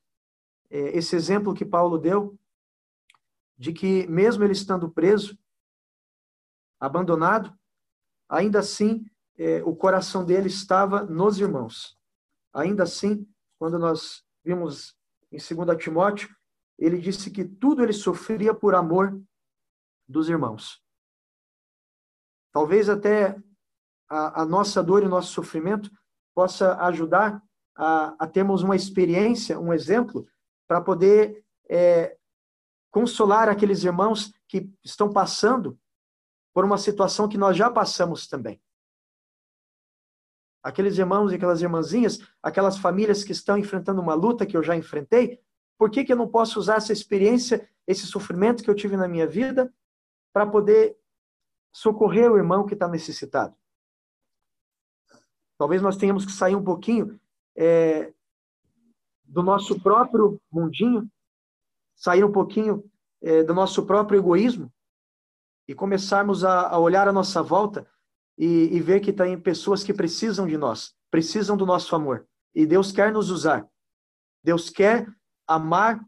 eh, 0.70 0.96
esse 0.98 1.16
exemplo 1.16 1.54
que 1.54 1.64
Paulo 1.64 1.98
deu, 1.98 2.38
de 3.56 3.72
que, 3.72 4.06
mesmo 4.06 4.44
ele 4.44 4.52
estando 4.52 4.90
preso, 4.90 5.38
abandonado, 6.78 7.58
ainda 8.28 8.61
assim 8.61 9.04
é, 9.37 9.62
o 9.64 9.74
coração 9.74 10.24
dele 10.24 10.48
estava 10.48 11.04
nos 11.04 11.38
irmãos. 11.38 11.96
Ainda 12.52 12.82
assim, 12.82 13.26
quando 13.58 13.78
nós 13.78 14.24
vimos 14.44 14.96
em 15.30 15.38
2 15.38 15.78
Timóteo, 15.82 16.34
ele 16.78 16.98
disse 16.98 17.30
que 17.30 17.44
tudo 17.44 17.82
ele 17.82 17.92
sofria 17.92 18.54
por 18.54 18.74
amor 18.74 19.20
dos 20.09 20.29
irmãos. 20.29 20.83
Talvez 22.53 22.88
até 22.88 23.37
a, 24.09 24.42
a 24.42 24.44
nossa 24.44 24.83
dor 24.83 25.03
e 25.03 25.07
o 25.07 25.11
nosso 25.11 25.33
sofrimento 25.33 25.90
possa 26.35 26.77
ajudar 26.87 27.42
a, 27.77 28.25
a 28.25 28.27
termos 28.27 28.62
uma 28.62 28.75
experiência, 28.75 29.59
um 29.61 29.73
exemplo, 29.73 30.27
para 30.66 30.81
poder 30.81 31.44
é, 31.68 32.16
consolar 32.90 33.49
aqueles 33.49 33.85
irmãos 33.85 34.33
que 34.49 34.71
estão 34.83 35.12
passando 35.12 35.79
por 36.55 36.64
uma 36.64 36.79
situação 36.79 37.29
que 37.29 37.38
nós 37.38 37.57
já 37.57 37.71
passamos 37.71 38.27
também. 38.27 38.61
Aqueles 40.62 40.99
irmãos 40.99 41.31
e 41.31 41.37
aquelas 41.37 41.62
irmãzinhas, 41.62 42.18
aquelas 42.42 42.77
famílias 42.79 43.23
que 43.23 43.33
estão 43.33 43.57
enfrentando 43.57 44.01
uma 44.01 44.14
luta 44.14 44.44
que 44.44 44.57
eu 44.57 44.62
já 44.62 44.75
enfrentei, 44.75 45.40
por 45.79 45.90
que, 45.90 46.05
que 46.05 46.12
eu 46.12 46.16
não 46.16 46.29
posso 46.29 46.59
usar 46.59 46.77
essa 46.77 46.92
experiência, 46.92 47.71
esse 47.87 48.07
sofrimento 48.07 48.64
que 48.64 48.68
eu 48.68 48.75
tive 48.75 48.97
na 48.97 49.07
minha 49.07 49.27
vida, 49.27 49.73
para 50.38 50.46
poder 50.46 50.96
socorrer 51.72 52.31
o 52.31 52.37
irmão 52.37 52.64
que 52.64 52.74
está 52.74 52.87
necessitado? 52.87 53.57
Talvez 55.59 55.83
nós 55.83 55.96
tenhamos 55.96 56.24
que 56.24 56.31
sair 56.31 56.55
um 56.55 56.62
pouquinho 56.62 57.20
é, 57.57 58.14
do 59.24 59.42
nosso 59.42 59.81
próprio 59.81 60.40
mundinho, 60.48 61.11
sair 61.96 62.22
um 62.22 62.31
pouquinho 62.31 62.88
é, 63.20 63.42
do 63.42 63.53
nosso 63.53 63.85
próprio 63.85 64.20
egoísmo 64.20 64.72
e 65.66 65.74
começarmos 65.74 66.44
a, 66.44 66.68
a 66.68 66.79
olhar 66.79 67.09
à 67.09 67.12
nossa 67.12 67.42
volta 67.42 67.85
e, 68.38 68.68
e 68.72 68.81
ver 68.81 69.01
que 69.01 69.12
tem 69.12 69.40
pessoas 69.40 69.83
que 69.83 69.92
precisam 69.92 70.46
de 70.46 70.57
nós, 70.57 70.94
precisam 71.11 71.57
do 71.57 71.66
nosso 71.66 71.96
amor. 71.96 72.29
E 72.55 72.64
Deus 72.64 72.92
quer 72.92 73.12
nos 73.12 73.29
usar. 73.29 73.68
Deus 74.44 74.70
quer 74.70 75.12
amar 75.48 76.01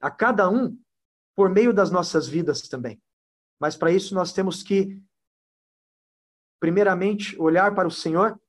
a 0.00 0.08
cada 0.08 0.48
um 0.48 0.78
por 1.34 1.50
meio 1.50 1.74
das 1.74 1.90
nossas 1.90 2.28
vidas 2.28 2.62
também. 2.68 3.02
Mas 3.60 3.76
para 3.76 3.92
isso 3.92 4.14
nós 4.14 4.32
temos 4.32 4.62
que, 4.62 5.00
primeiramente, 6.58 7.38
olhar 7.38 7.74
para 7.74 7.86
o 7.86 7.90
Senhor, 7.90 8.40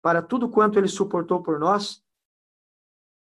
para 0.00 0.22
tudo 0.22 0.48
quanto 0.48 0.78
Ele 0.78 0.88
suportou 0.88 1.42
por 1.42 1.58
nós, 1.58 2.02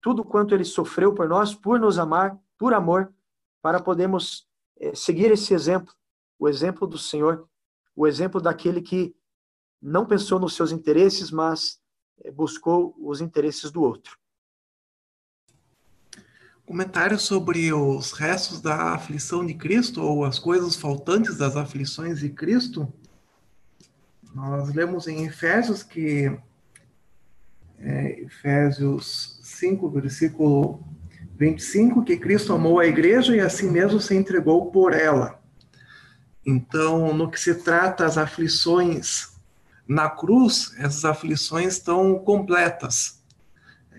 tudo 0.01 0.25
quanto 0.25 0.55
Ele 0.55 0.65
sofreu 0.65 1.13
por 1.13 1.29
nós, 1.29 1.53
por 1.53 1.79
nos 1.79 1.99
amar, 1.99 2.37
por 2.57 2.73
amor, 2.73 3.13
para 3.61 3.79
podermos 3.79 4.49
é, 4.79 4.95
seguir 4.95 5.31
esse 5.31 5.53
exemplo 5.53 5.93
o 6.41 6.49
exemplo 6.49 6.87
do 6.87 6.97
Senhor, 6.97 7.47
o 7.95 8.07
exemplo 8.07 8.41
daquele 8.41 8.81
que 8.81 9.15
não 9.79 10.07
pensou 10.07 10.39
nos 10.39 10.55
seus 10.55 10.71
interesses, 10.71 11.29
mas 11.29 11.79
eh, 12.23 12.31
buscou 12.31 12.95
os 12.97 13.21
interesses 13.21 13.69
do 13.69 13.83
outro. 13.83 14.17
Comentário 16.71 17.19
sobre 17.19 17.73
os 17.73 18.13
restos 18.13 18.61
da 18.61 18.93
aflição 18.93 19.45
de 19.45 19.53
Cristo, 19.53 20.01
ou 20.01 20.23
as 20.23 20.39
coisas 20.39 20.77
faltantes 20.77 21.35
das 21.35 21.57
aflições 21.57 22.21
de 22.21 22.29
Cristo. 22.29 22.87
Nós 24.33 24.73
lemos 24.73 25.05
em 25.05 25.25
Efésios 25.25 25.83
que, 25.83 26.31
é, 27.77 28.21
Efésios 28.21 29.37
5, 29.43 29.89
versículo 29.89 30.81
25, 31.37 32.05
que 32.05 32.15
Cristo 32.15 32.53
amou 32.53 32.79
a 32.79 32.87
igreja 32.87 33.35
e 33.35 33.41
assim 33.41 33.69
mesmo 33.69 33.99
se 33.99 34.15
entregou 34.15 34.71
por 34.71 34.93
ela. 34.93 35.41
Então, 36.45 37.13
no 37.13 37.29
que 37.29 37.37
se 37.37 37.53
trata 37.55 38.05
as 38.05 38.17
aflições 38.17 39.33
na 39.85 40.09
cruz, 40.09 40.73
essas 40.77 41.03
aflições 41.03 41.73
estão 41.73 42.17
completas. 42.17 43.20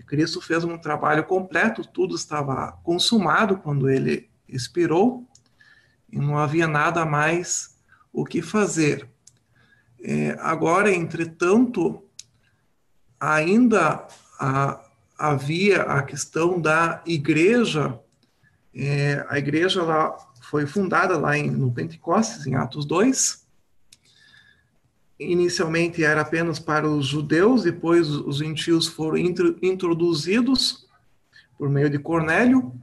Cristo 0.01 0.41
fez 0.41 0.63
um 0.63 0.77
trabalho 0.77 1.23
completo, 1.23 1.87
tudo 1.87 2.15
estava 2.15 2.73
consumado 2.83 3.57
quando 3.57 3.89
ele 3.89 4.29
expirou 4.47 5.27
e 6.11 6.19
não 6.19 6.37
havia 6.37 6.67
nada 6.67 7.05
mais 7.05 7.77
o 8.11 8.25
que 8.25 8.41
fazer. 8.41 9.07
É, 10.01 10.37
agora, 10.39 10.93
entretanto, 10.93 12.03
ainda 13.19 14.07
a, 14.39 14.83
havia 15.17 15.83
a 15.83 16.03
questão 16.03 16.59
da 16.59 17.01
igreja 17.05 17.99
É, 18.75 19.23
a 19.29 19.37
igreja 19.37 19.81
ela 19.81 20.17
foi 20.41 20.65
fundada 20.65 21.15
lá 21.17 21.37
em, 21.37 21.49
no 21.49 21.71
Pentecostes, 21.71 22.47
em 22.47 22.55
Atos 22.55 22.85
2. 22.85 23.42
Inicialmente 25.19 26.03
era 26.03 26.21
apenas 26.21 26.59
para 26.59 26.87
os 26.87 27.05
judeus, 27.05 27.63
depois 27.63 28.09
os 28.09 28.37
gentios 28.37 28.87
foram 28.87 29.17
intro, 29.17 29.57
introduzidos 29.61 30.87
por 31.57 31.69
meio 31.69 31.89
de 31.89 31.99
Cornélio. 31.99 32.73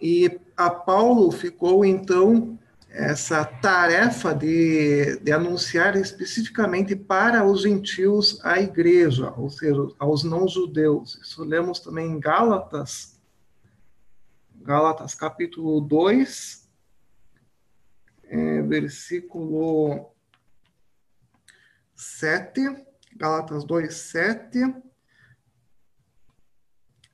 E 0.00 0.38
a 0.56 0.68
Paulo 0.70 1.30
ficou 1.30 1.84
então 1.84 2.58
essa 2.90 3.44
tarefa 3.44 4.32
de, 4.32 5.18
de 5.18 5.32
anunciar 5.32 5.96
especificamente 5.96 6.94
para 6.94 7.44
os 7.44 7.62
gentios 7.62 8.38
a 8.44 8.60
igreja, 8.60 9.32
ou 9.36 9.50
seja, 9.50 9.88
aos 9.98 10.22
não-judeus. 10.22 11.18
Isso 11.20 11.42
lemos 11.42 11.80
também 11.80 12.06
em 12.06 12.20
Gálatas, 12.20 13.18
Gálatas 14.62 15.14
capítulo 15.14 15.80
2, 15.80 16.68
é, 18.24 18.62
versículo 18.62 20.13
7, 21.94 22.60
Gálatas 23.16 23.64
2, 23.64 23.94
7. 23.94 24.74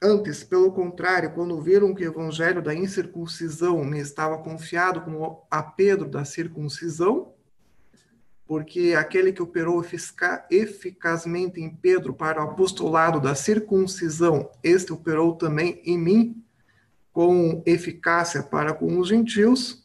Antes, 0.02 0.42
pelo 0.42 0.72
contrário, 0.72 1.34
quando 1.34 1.60
viram 1.60 1.94
que 1.94 2.02
o 2.02 2.10
evangelho 2.10 2.62
da 2.62 2.74
incircuncisão 2.74 3.84
me 3.84 3.98
estava 3.98 4.38
confiado 4.38 5.02
como 5.02 5.46
a 5.50 5.62
Pedro 5.62 6.08
da 6.08 6.24
circuncisão, 6.24 7.34
porque 8.46 8.94
aquele 8.98 9.32
que 9.32 9.42
operou 9.42 9.84
eficazmente 10.50 11.60
em 11.60 11.68
Pedro 11.68 12.14
para 12.14 12.40
o 12.40 12.50
apostolado 12.50 13.20
da 13.20 13.34
circuncisão, 13.34 14.50
este 14.62 14.92
operou 14.92 15.36
também 15.36 15.80
em 15.84 15.98
mim 15.98 16.44
com 17.12 17.62
eficácia 17.66 18.42
para 18.42 18.72
com 18.72 18.98
os 18.98 19.08
gentios, 19.08 19.79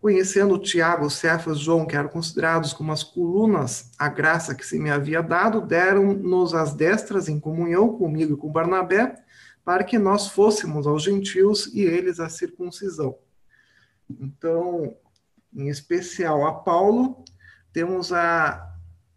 conhecendo 0.00 0.58
Tiago, 0.58 1.10
Cefas, 1.10 1.58
João, 1.58 1.86
que 1.86 1.96
eram 1.96 2.08
considerados 2.08 2.72
como 2.72 2.92
as 2.92 3.02
colunas, 3.02 3.90
a 3.98 4.08
graça 4.08 4.54
que 4.54 4.64
se 4.64 4.78
me 4.78 4.90
havia 4.90 5.22
dado, 5.22 5.60
deram-nos 5.60 6.54
as 6.54 6.72
destras 6.72 7.28
em 7.28 7.40
comunhão 7.40 7.96
comigo 7.96 8.34
e 8.34 8.36
com 8.36 8.50
Barnabé, 8.50 9.14
para 9.64 9.84
que 9.84 9.98
nós 9.98 10.28
fôssemos 10.28 10.86
aos 10.86 11.02
gentios 11.02 11.66
e 11.74 11.82
eles 11.82 12.20
a 12.20 12.28
circuncisão. 12.28 13.18
Então, 14.08 14.96
em 15.54 15.68
especial 15.68 16.46
a 16.46 16.54
Paulo, 16.54 17.24
temos 17.72 18.12
a 18.12 18.64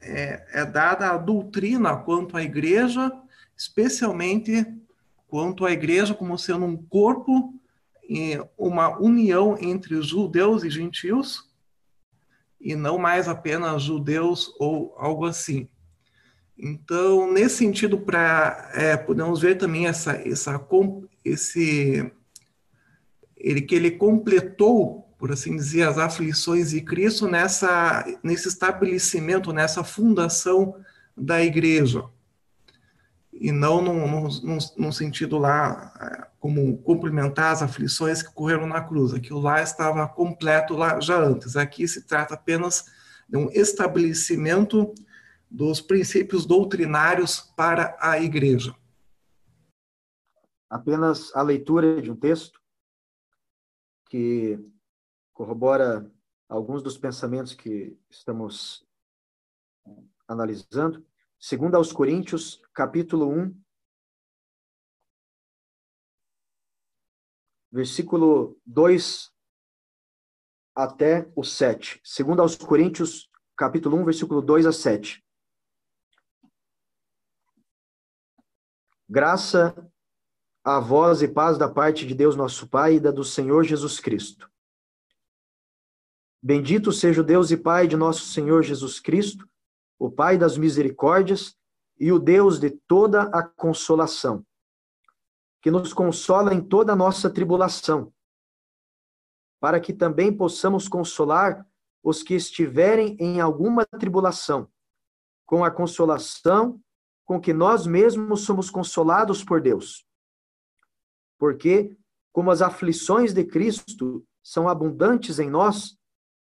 é, 0.02 0.44
é 0.52 0.66
dada 0.66 1.12
a 1.12 1.18
doutrina 1.18 1.96
quanto 1.96 2.36
à 2.36 2.42
igreja, 2.42 3.12
especialmente 3.56 4.66
quanto 5.28 5.64
à 5.64 5.72
igreja 5.72 6.14
como 6.16 6.38
sendo 6.38 6.66
um 6.66 6.76
corpo, 6.76 7.54
uma 8.58 9.00
união 9.00 9.58
entre 9.60 10.02
judeus 10.02 10.64
e 10.64 10.70
gentios, 10.70 11.50
e 12.60 12.76
não 12.76 12.98
mais 12.98 13.28
apenas 13.28 13.84
judeus 13.84 14.54
ou 14.60 14.94
algo 14.98 15.26
assim. 15.26 15.68
Então, 16.58 17.32
nesse 17.32 17.58
sentido, 17.58 17.98
para 17.98 18.70
é, 18.74 18.96
podemos 18.96 19.42
ver 19.42 19.56
também 19.56 19.88
essa, 19.88 20.14
essa, 20.28 20.64
esse, 21.26 22.12
ele 23.36 23.62
que 23.62 23.74
ele 23.74 23.92
completou, 23.92 25.10
por 25.18 25.32
assim 25.32 25.56
dizer, 25.56 25.88
as 25.88 25.98
aflições 25.98 26.70
de 26.70 26.82
Cristo 26.82 27.28
nessa, 27.28 28.06
nesse 28.24 28.48
estabelecimento, 28.48 29.52
nessa 29.52 29.84
fundação 29.84 30.76
da 31.18 31.44
igreja. 31.44 32.04
E 33.42 33.52
não 33.52 33.82
num, 33.82 34.08
num, 34.08 34.58
num 34.78 34.92
sentido 34.92 35.40
lá 35.40 35.92
é, 36.00 36.28
como 36.40 36.78
complementar 36.84 37.52
as 37.52 37.64
aflições 37.64 38.22
que 38.22 38.32
correram 38.32 38.68
na 38.68 38.84
cruz. 38.84 39.16
Aquilo 39.16 39.40
lá 39.42 39.64
estava 39.64 40.08
completo 40.08 40.76
lá 40.76 41.00
já 41.00 41.20
antes. 41.20 41.58
Aqui 41.58 41.88
se 41.88 42.04
trata 42.06 42.36
apenas 42.36 42.86
de 43.28 43.38
um 43.38 43.50
estabelecimento 43.50 44.94
dos 45.50 45.82
princípios 45.82 46.46
doutrinários 46.46 47.40
para 47.58 47.98
a 48.00 48.20
igreja. 48.20 48.76
Apenas 50.70 51.36
a 51.36 51.42
leitura 51.42 52.00
de 52.00 52.12
um 52.12 52.16
texto 52.16 52.62
que 54.08 54.60
corrobora 55.34 56.10
alguns 56.48 56.84
dos 56.84 56.98
pensamentos 56.98 57.56
que 57.56 57.98
estamos 58.10 58.86
analisando. 60.28 61.04
Segundo 61.44 61.74
aos 61.74 61.92
Coríntios, 61.92 62.62
capítulo 62.72 63.28
1, 63.28 63.60
versículo 67.72 68.62
2 68.64 69.34
até 70.76 71.32
o 71.36 71.44
7. 71.44 72.00
Segundo 72.04 72.44
aos 72.44 72.56
Coríntios, 72.56 73.28
capítulo 73.58 73.98
1, 73.98 74.06
versículo 74.06 74.40
2 74.40 74.68
a 74.68 74.72
7. 74.72 75.26
Graça 79.10 79.76
a 80.64 80.80
vós 80.80 81.24
e 81.24 81.28
paz 81.28 81.58
da 81.58 81.68
parte 81.68 82.06
de 82.06 82.14
Deus 82.14 82.36
nosso 82.36 82.70
Pai 82.70 82.98
e 82.98 83.00
da 83.00 83.10
do 83.10 83.24
Senhor 83.24 83.64
Jesus 83.64 84.00
Cristo. 84.00 84.48
Bendito 86.40 86.92
seja 86.92 87.22
o 87.22 87.26
Deus 87.26 87.50
e 87.50 87.58
Pai 87.58 87.88
de 87.88 87.98
nosso 87.98 88.28
Senhor 88.28 88.62
Jesus 88.62 89.00
Cristo, 89.00 89.50
o 90.02 90.10
Pai 90.10 90.36
das 90.36 90.58
misericórdias 90.58 91.56
e 92.00 92.12
o 92.12 92.18
Deus 92.18 92.60
de 92.60 92.72
toda 92.72 93.22
a 93.26 93.44
consolação, 93.44 94.44
que 95.62 95.70
nos 95.70 95.94
consola 95.94 96.56
em 96.56 96.60
toda 96.60 96.94
a 96.94 96.96
nossa 96.96 97.30
tribulação, 97.30 98.12
para 99.60 99.80
que 99.80 99.94
também 99.94 100.36
possamos 100.36 100.88
consolar 100.88 101.64
os 102.02 102.24
que 102.24 102.34
estiverem 102.34 103.16
em 103.20 103.40
alguma 103.40 103.86
tribulação, 103.86 104.68
com 105.46 105.64
a 105.64 105.70
consolação 105.70 106.82
com 107.24 107.40
que 107.40 107.54
nós 107.54 107.86
mesmos 107.86 108.42
somos 108.42 108.72
consolados 108.72 109.44
por 109.44 109.62
Deus. 109.62 110.04
Porque, 111.38 111.96
como 112.34 112.50
as 112.50 112.64
aflições 112.64 113.36
de 113.36 113.46
Cristo 113.46 114.26
são 114.42 114.68
abundantes 114.68 115.38
em 115.38 115.48
nós, 115.52 115.96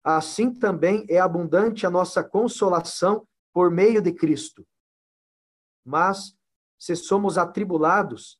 assim 0.03 0.51
também 0.51 1.05
é 1.07 1.19
abundante 1.19 1.85
a 1.85 1.91
nossa 1.91 2.23
consolação 2.23 3.23
por 3.55 3.71
meio 3.71 4.01
de 4.01 4.11
Cristo. 4.11 4.67
Mas, 5.85 6.37
se 6.77 6.93
somos 6.93 7.37
atribulados, 7.37 8.37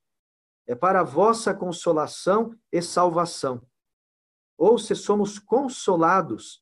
é 0.67 0.75
para 0.75 1.03
vossa 1.03 1.53
consolação 1.53 2.53
e 2.69 2.81
salvação. 2.81 3.65
Ou 4.57 4.77
se 4.77 4.93
somos 4.93 5.39
consolados, 5.39 6.61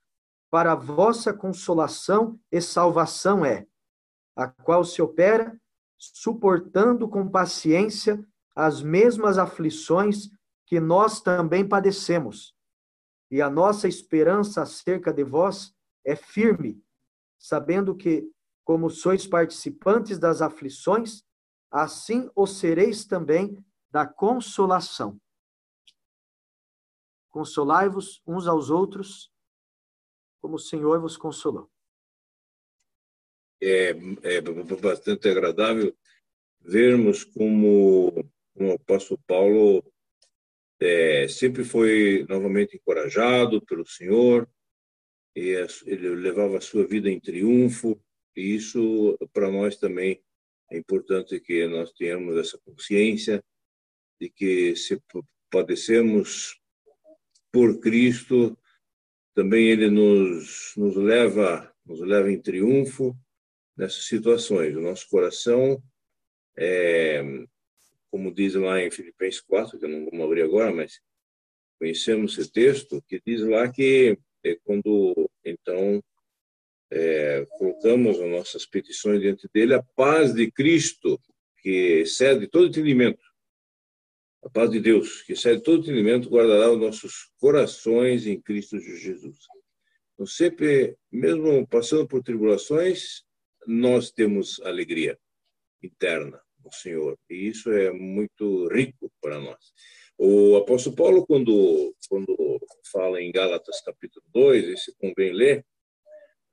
para 0.52 0.76
vossa 0.76 1.34
consolação 1.34 2.40
e 2.52 2.62
salvação 2.62 3.44
é, 3.44 3.66
a 4.36 4.48
qual 4.48 4.84
se 4.84 5.02
opera 5.02 5.60
suportando 5.98 7.10
com 7.10 7.28
paciência 7.28 8.24
as 8.56 8.84
mesmas 8.84 9.40
aflições 9.40 10.30
que 10.68 10.80
nós 10.80 11.22
também 11.22 11.68
padecemos. 11.68 12.56
E 13.32 13.42
a 13.42 13.50
nossa 13.50 13.88
esperança 13.88 14.62
acerca 14.62 15.12
de 15.12 15.24
vós 15.24 15.74
é 16.06 16.16
firme, 16.16 16.80
sabendo 17.40 17.96
que, 17.96 18.30
como 18.64 18.90
sois 18.90 19.28
participantes 19.28 20.18
das 20.18 20.42
aflições, 20.42 21.24
assim 21.72 22.30
o 22.36 22.46
sereis 22.48 23.06
também 23.06 23.58
da 23.92 24.06
consolação. 24.06 25.20
Consolai-vos 27.30 28.22
uns 28.26 28.48
aos 28.48 28.70
outros, 28.70 29.32
como 30.42 30.56
o 30.56 30.60
Senhor 30.60 31.00
vos 31.00 31.18
consolou 31.18 31.74
é, 33.64 33.92
é 34.24 34.42
bastante 34.82 35.30
agradável 35.30 35.96
vermos 36.60 37.24
como, 37.24 38.12
como 38.54 38.72
o 38.72 38.74
apóstolo 38.74 39.20
Paulo 39.26 39.84
é, 40.80 41.28
sempre 41.30 41.64
foi 41.64 42.26
novamente 42.28 42.76
encorajado 42.76 43.62
pelo 43.66 43.86
Senhor, 43.86 44.50
e 45.36 45.56
ele 45.86 46.10
levava 46.10 46.58
a 46.58 46.62
sua 46.62 46.86
vida 46.86 47.10
em 47.10 47.20
triunfo, 47.20 48.00
e 48.36 48.56
isso 48.56 49.18
para 49.32 49.52
nós 49.52 49.78
também 49.78 50.22
é 50.72 50.78
importante 50.78 51.40
que 51.40 51.68
nós 51.68 51.92
tenhamos 51.92 52.38
essa 52.38 52.58
consciência 52.66 53.44
de 54.20 54.30
que 54.30 54.76
se 54.76 55.02
padecemos 55.50 56.60
por 57.52 57.80
Cristo, 57.80 58.58
também 59.36 59.68
ele 59.68 59.90
nos, 59.90 60.74
nos 60.76 60.96
leva 60.96 61.74
nos 61.86 62.00
leva 62.00 62.32
em 62.32 62.42
triunfo 62.42 63.16
nessas 63.76 64.06
situações. 64.06 64.76
O 64.76 64.82
nosso 64.82 65.08
coração, 65.10 65.82
é, 66.58 67.22
como 68.10 68.34
diz 68.34 68.56
lá 68.56 68.82
em 68.82 68.92
Filipenses 68.92 69.42
4, 69.42 69.78
que 69.78 69.86
eu 69.86 69.90
não 69.90 70.10
vou 70.10 70.24
abrir 70.24 70.44
agora, 70.44 70.72
mas 70.72 71.02
conhecemos 71.80 72.38
esse 72.38 72.52
texto, 72.52 73.04
que 73.08 73.22
diz 73.26 73.42
lá 73.42 73.72
que 73.72 74.18
é, 74.44 74.56
quando, 74.64 75.30
então, 75.44 76.02
é, 76.96 77.46
colocamos 77.58 78.20
as 78.20 78.30
nossas 78.30 78.66
petições 78.68 79.20
diante 79.20 79.50
dele, 79.52 79.74
a 79.74 79.82
paz 79.82 80.32
de 80.34 80.52
Cristo, 80.52 81.20
que 81.58 82.02
excede 82.02 82.48
todo 82.48 82.68
entendimento, 82.68 83.24
A 84.44 84.50
paz 84.50 84.70
de 84.70 84.80
Deus, 84.80 85.24
que 85.24 85.36
sai 85.36 85.56
de 85.56 85.64
todo 85.64 85.82
entendimento, 85.82 86.30
guardará 86.30 86.72
os 86.72 86.80
nossos 86.80 87.32
corações 87.40 88.28
em 88.28 88.40
Cristo 88.40 88.80
Jesus. 88.80 89.38
Então, 90.14 90.28
sempre, 90.28 90.96
mesmo 91.12 91.66
passando 91.68 92.08
por 92.08 92.22
tribulações, 92.22 93.24
nós 93.66 94.12
temos 94.12 94.60
alegria 94.62 95.18
interna 95.82 96.40
no 96.64 96.72
Senhor. 96.72 97.18
E 97.30 97.48
isso 97.48 97.72
é 97.72 97.92
muito 97.92 98.68
rico 98.68 99.12
para 99.20 99.40
nós. 99.40 99.74
O 100.18 100.58
apóstolo 100.58 100.96
Paulo, 100.96 101.26
quando, 101.26 101.96
quando 102.08 102.60
fala 102.92 103.20
em 103.22 103.32
Gálatas 103.32 103.82
capítulo 103.82 104.26
2, 104.32 104.68
esse 104.70 104.94
convém 104.98 105.34
ler, 105.34 105.66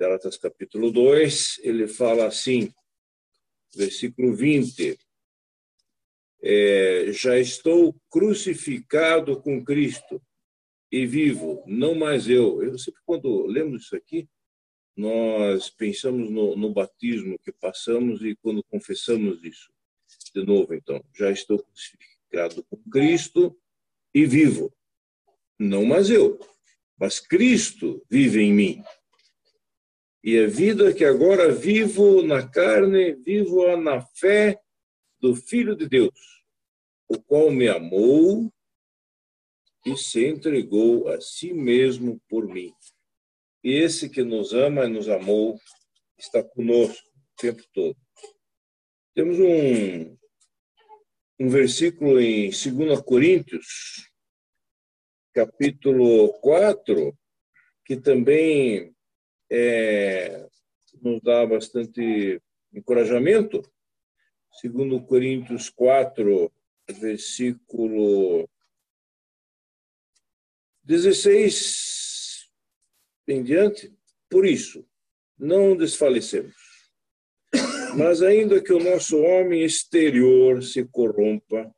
Gálatas 0.01 0.39
capítulo 0.39 0.91
2, 0.91 1.61
ele 1.63 1.87
fala 1.87 2.25
assim, 2.27 2.73
versículo 3.77 4.35
20, 4.35 4.99
é, 6.43 7.13
já 7.13 7.39
estou 7.39 7.95
crucificado 8.09 9.39
com 9.43 9.63
Cristo 9.63 10.19
e 10.91 11.05
vivo, 11.05 11.63
não 11.67 11.95
mais 11.95 12.31
eu. 12.31 12.63
Eu 12.63 12.79
sempre 12.79 13.03
quando 13.05 13.45
lemos 13.45 13.83
isso 13.83 13.95
aqui, 13.95 14.27
nós 14.97 15.69
pensamos 15.69 16.31
no, 16.31 16.57
no 16.57 16.73
batismo 16.73 17.39
que 17.39 17.53
passamos 17.53 18.23
e 18.23 18.35
quando 18.37 18.65
confessamos 18.65 19.45
isso. 19.45 19.71
De 20.35 20.43
novo, 20.43 20.73
então, 20.73 21.05
já 21.15 21.31
estou 21.31 21.63
crucificado 21.63 22.65
com 22.71 22.79
Cristo 22.91 23.55
e 24.15 24.25
vivo, 24.25 24.75
não 25.59 25.85
mais 25.85 26.09
eu, 26.09 26.41
mas 26.99 27.21
Cristo 27.21 28.03
vive 28.09 28.41
em 28.41 28.55
mim. 28.55 28.83
E 30.23 30.39
a 30.39 30.47
vida 30.47 30.93
que 30.93 31.05
agora 31.05 31.51
vivo 31.51 32.23
na 32.23 32.47
carne, 32.47 33.15
vivo 33.15 33.75
na 33.77 34.03
fé 34.03 34.61
do 35.19 35.35
Filho 35.35 35.75
de 35.75 35.89
Deus, 35.89 36.45
o 37.09 37.21
qual 37.23 37.51
me 37.51 37.69
amou 37.69 38.53
e 39.87 39.97
se 39.97 40.27
entregou 40.27 41.09
a 41.09 41.21
si 41.21 41.55
mesmo 41.55 42.21
por 42.29 42.47
mim. 42.47 42.73
E 43.65 43.73
esse 43.73 44.11
que 44.11 44.23
nos 44.23 44.53
ama 44.53 44.85
e 44.85 44.89
nos 44.89 45.09
amou 45.09 45.59
está 46.19 46.43
conosco 46.43 47.09
o 47.09 47.41
tempo 47.41 47.63
todo. 47.73 47.97
Temos 49.15 49.39
um, 49.39 50.17
um 51.41 51.49
versículo 51.49 52.21
em 52.21 52.51
2 52.51 53.01
Coríntios, 53.01 54.11
capítulo 55.33 56.33
4, 56.41 57.19
que 57.87 57.97
também 57.97 58.95
é, 59.51 60.49
nos 61.03 61.21
dá 61.23 61.45
bastante 61.45 62.41
encorajamento. 62.73 63.63
Segundo 64.61 65.03
Coríntios 65.05 65.69
4, 65.71 66.53
versículo 67.01 68.49
16 70.85 72.51
em 73.29 73.43
diante. 73.43 73.95
Por 74.29 74.47
isso, 74.47 74.87
não 75.39 75.77
desfalecemos. 75.77 76.55
Mas 77.97 78.23
ainda 78.23 78.63
que 78.63 78.73
o 78.73 78.83
nosso 78.83 79.21
homem 79.21 79.65
exterior 79.65 80.63
se 80.63 80.85
corrompa, 80.87 81.75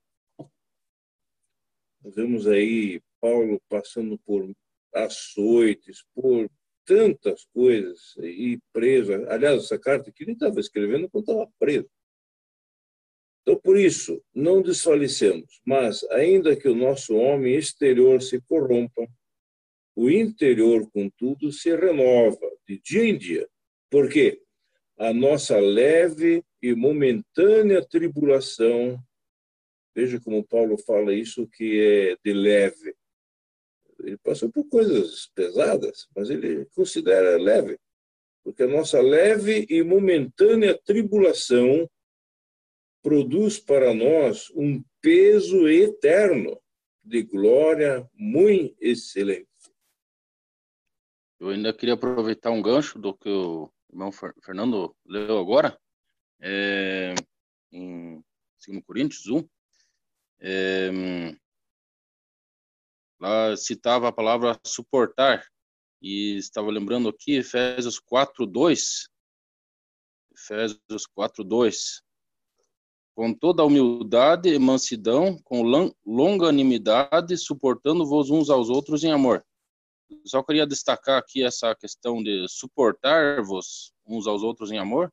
nós 2.02 2.14
vemos 2.14 2.46
aí 2.46 3.00
Paulo 3.20 3.62
passando 3.68 4.18
por 4.18 4.50
açoites, 4.92 6.04
por 6.14 6.50
tantas 6.84 7.44
coisas 7.52 8.14
e 8.18 8.58
preso. 8.72 9.12
Aliás, 9.28 9.64
essa 9.64 9.78
carta 9.78 10.10
que 10.12 10.24
ele 10.24 10.32
estava 10.32 10.60
escrevendo 10.60 11.08
quando 11.08 11.24
estava 11.24 11.50
preso. 11.58 11.88
Então, 13.42 13.58
por 13.60 13.76
isso, 13.76 14.22
não 14.32 14.62
desfalecemos, 14.62 15.60
mas 15.66 16.04
ainda 16.10 16.54
que 16.54 16.68
o 16.68 16.76
nosso 16.76 17.16
homem 17.16 17.56
exterior 17.56 18.22
se 18.22 18.40
corrompa, 18.42 19.08
o 19.96 20.08
interior, 20.08 20.88
contudo, 20.90 21.52
se 21.52 21.74
renova 21.74 22.50
de 22.66 22.80
dia 22.80 23.04
em 23.04 23.18
dia. 23.18 23.48
Por 23.90 24.08
quê? 24.08 24.40
A 24.96 25.12
nossa 25.12 25.58
leve 25.58 26.42
e 26.62 26.74
momentânea 26.74 27.84
tribulação, 27.84 28.98
veja 29.94 30.20
como 30.20 30.46
Paulo 30.46 30.78
fala 30.78 31.12
isso 31.12 31.46
que 31.48 31.80
é 31.80 32.16
de 32.24 32.32
leve. 32.32 32.94
Ele 34.02 34.18
passou 34.18 34.50
por 34.50 34.68
coisas 34.68 35.30
pesadas, 35.34 36.08
mas 36.14 36.28
ele 36.28 36.66
considera 36.74 37.40
leve, 37.40 37.78
porque 38.42 38.64
a 38.64 38.68
nossa 38.68 39.00
leve 39.00 39.66
e 39.70 39.82
momentânea 39.82 40.78
tribulação 40.84 41.88
produz 43.02 43.58
para 43.58 43.94
nós 43.94 44.50
um 44.50 44.82
peso 45.00 45.68
eterno 45.68 46.60
de 47.02 47.22
glória 47.22 48.08
muito 48.14 48.76
excelente. 48.80 49.48
Eu 51.40 51.48
ainda 51.48 51.72
queria 51.72 51.94
aproveitar 51.94 52.52
um 52.52 52.62
gancho 52.62 52.98
do 52.98 53.12
que 53.12 53.28
o 53.28 53.68
irmão 53.90 54.10
Fernando 54.12 54.94
leu 55.04 55.38
agora, 55.38 55.76
é, 56.40 57.14
em 57.72 58.22
2 58.66 58.84
Coríntios 58.84 59.26
1. 59.26 59.48
É, 60.44 60.90
lá 63.22 63.56
citava 63.56 64.08
a 64.08 64.12
palavra 64.12 64.58
suportar, 64.66 65.46
e 66.00 66.36
estava 66.36 66.70
lembrando 66.70 67.08
aqui, 67.08 67.36
Efésios 67.36 67.98
4, 67.98 68.46
2. 68.46 69.08
Efésios 70.34 71.06
4, 71.14 71.44
2 71.44 72.02
com 73.14 73.32
toda 73.32 73.62
a 73.62 73.66
humildade 73.66 74.48
e 74.48 74.58
mansidão, 74.58 75.38
com 75.44 75.62
longanimidade, 76.04 77.36
suportando-vos 77.36 78.30
uns 78.30 78.48
aos 78.48 78.70
outros 78.70 79.04
em 79.04 79.12
amor. 79.12 79.44
Só 80.24 80.42
queria 80.42 80.66
destacar 80.66 81.18
aqui 81.18 81.44
essa 81.44 81.74
questão 81.74 82.22
de 82.22 82.46
suportar-vos 82.48 83.92
uns 84.06 84.26
aos 84.26 84.42
outros 84.42 84.70
em 84.70 84.78
amor. 84.78 85.12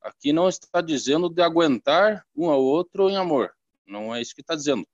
Aqui 0.00 0.32
não 0.32 0.48
está 0.48 0.80
dizendo 0.80 1.28
de 1.28 1.42
aguentar 1.42 2.24
um 2.34 2.50
ao 2.50 2.62
outro 2.62 3.08
em 3.08 3.16
amor. 3.16 3.52
Não 3.86 4.14
é 4.14 4.20
isso 4.20 4.34
que 4.34 4.40
está 4.40 4.54
dizendo. 4.54 4.86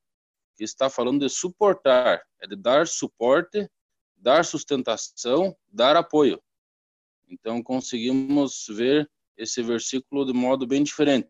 Aqui 0.55 0.64
está 0.64 0.88
falando 0.88 1.20
de 1.20 1.28
suportar, 1.28 2.22
é 2.40 2.46
de 2.46 2.55
dar 2.55 2.86
suporte, 2.86 3.68
dar 4.16 4.44
sustentação, 4.44 5.57
dar 5.68 5.96
apoio. 5.96 6.40
Então 7.28 7.62
conseguimos 7.62 8.66
ver 8.68 9.11
esse 9.36 9.62
versículo 9.62 10.24
de 10.24 10.32
modo 10.32 10.66
bem 10.66 10.82
diferente 10.82 11.28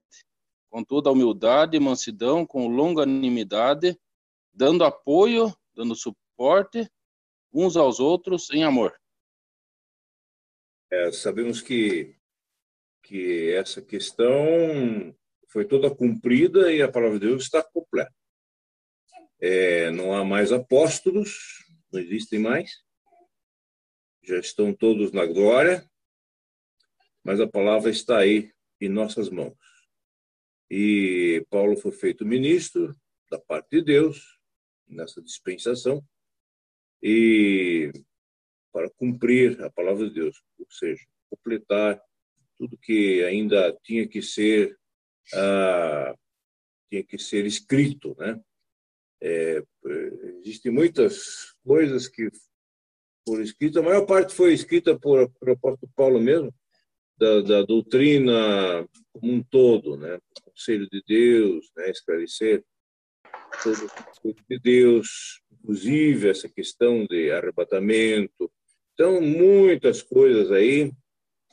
com 0.69 0.83
toda 0.83 1.09
a 1.09 1.13
humildade 1.13 1.77
e 1.77 1.81
mansidão, 1.81 2.45
com 2.45 2.67
longanimidade, 2.67 3.97
dando 4.53 4.85
apoio, 4.85 5.57
dando 5.73 5.95
suporte 5.95 6.91
uns 7.53 7.77
aos 7.77 8.01
outros 8.01 8.51
em 8.51 8.65
amor. 8.65 8.93
É, 10.91 11.13
sabemos 11.13 11.63
que 11.63 12.17
que 13.05 13.53
essa 13.53 13.83
questão 13.83 15.15
foi 15.49 15.65
toda 15.67 15.95
cumprida 15.95 16.73
e 16.73 16.83
a 16.83 16.91
palavra 16.91 17.21
de 17.21 17.27
Deus 17.27 17.45
está 17.45 17.63
completa. 17.63 18.13
É, 19.47 19.91
não 19.91 20.15
há 20.15 20.25
mais 20.25 20.53
apóstolos, 20.53 21.67
não 21.93 22.01
existem 22.01 22.39
mais, 22.39 22.83
já 24.23 24.39
estão 24.39 24.73
todos 24.73 25.13
na 25.13 25.27
glória, 25.27 25.87
mas 27.23 27.39
a 27.39 27.47
palavra 27.47 27.91
está 27.91 28.17
aí 28.17 28.51
em 28.81 28.89
nossas 28.89 29.29
mãos. 29.29 29.55
E 30.71 31.45
Paulo 31.51 31.77
foi 31.77 31.93
feito 31.93 32.25
ministro 32.25 32.97
da 33.31 33.39
parte 33.39 33.69
de 33.69 33.83
Deus 33.83 34.41
nessa 34.89 35.21
dispensação 35.21 36.03
e 37.03 37.93
para 38.73 38.89
cumprir 38.97 39.63
a 39.63 39.71
palavra 39.71 40.09
de 40.09 40.15
Deus, 40.15 40.43
ou 40.59 40.71
seja, 40.71 41.05
completar 41.29 42.03
tudo 42.57 42.79
que 42.79 43.23
ainda 43.25 43.79
tinha 43.83 44.09
que 44.09 44.23
ser 44.23 44.75
ah, 45.35 46.15
tinha 46.89 47.05
que 47.05 47.19
ser 47.19 47.45
escrito, 47.45 48.17
né? 48.19 48.43
É, 49.27 49.63
existem 50.41 50.71
muitas 50.71 51.55
coisas 51.65 52.07
que 52.07 52.29
foram 53.27 53.43
escritas, 53.43 53.83
a 53.83 53.83
maior 53.83 54.05
parte 54.05 54.35
foi 54.35 54.53
escrita 54.53 54.99
por, 54.99 55.31
por 55.31 55.49
apóstolo 55.49 55.91
Paulo 55.97 56.21
mesmo, 56.21 56.55
da, 57.17 57.41
da 57.41 57.63
doutrina 57.63 58.87
como 59.13 59.33
um 59.33 59.43
todo, 59.43 59.97
né? 59.97 60.17
O 60.17 60.51
conselho 60.51 60.87
de 60.91 61.03
Deus, 61.07 61.71
né? 61.75 61.91
esclarecer 61.91 62.63
todo 63.63 63.87
o 63.87 63.89
conselho 63.89 64.45
de 64.51 64.59
Deus, 64.59 65.41
inclusive 65.51 66.29
essa 66.29 66.49
questão 66.49 67.07
de 67.07 67.31
arrebatamento. 67.31 68.53
Então, 68.93 69.23
muitas 69.23 70.03
coisas 70.03 70.53
aí 70.53 70.93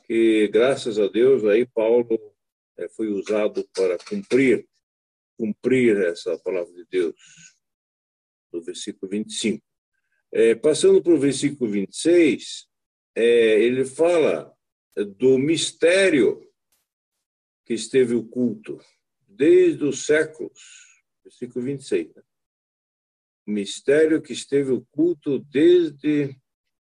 que, 0.04 0.46
graças 0.48 0.98
a 0.98 1.06
Deus, 1.08 1.42
aí 1.46 1.64
Paulo 1.64 2.06
é, 2.76 2.86
foi 2.90 3.08
usado 3.08 3.66
para 3.74 3.96
cumprir, 3.98 4.66
cumprir 5.38 5.96
essa 6.02 6.36
palavra 6.38 6.72
de 6.74 6.84
Deus, 6.90 7.14
no 8.52 8.62
versículo 8.62 9.10
25. 9.10 9.64
É, 10.32 10.54
passando 10.54 11.02
para 11.02 11.12
o 11.12 11.18
versículo 11.18 11.70
26, 11.70 12.66
é, 13.14 13.60
ele 13.60 13.84
fala 13.84 14.52
do 15.18 15.38
mistério 15.38 16.46
que 17.64 17.74
esteve 17.74 18.14
oculto 18.14 18.78
desde 19.26 19.84
os 19.84 20.04
séculos, 20.04 20.60
versículo 21.22 21.64
26, 21.64 22.14
né? 22.14 22.22
mistério 23.46 24.22
que 24.22 24.32
esteve 24.32 24.70
oculto 24.70 25.38
desde 25.38 26.36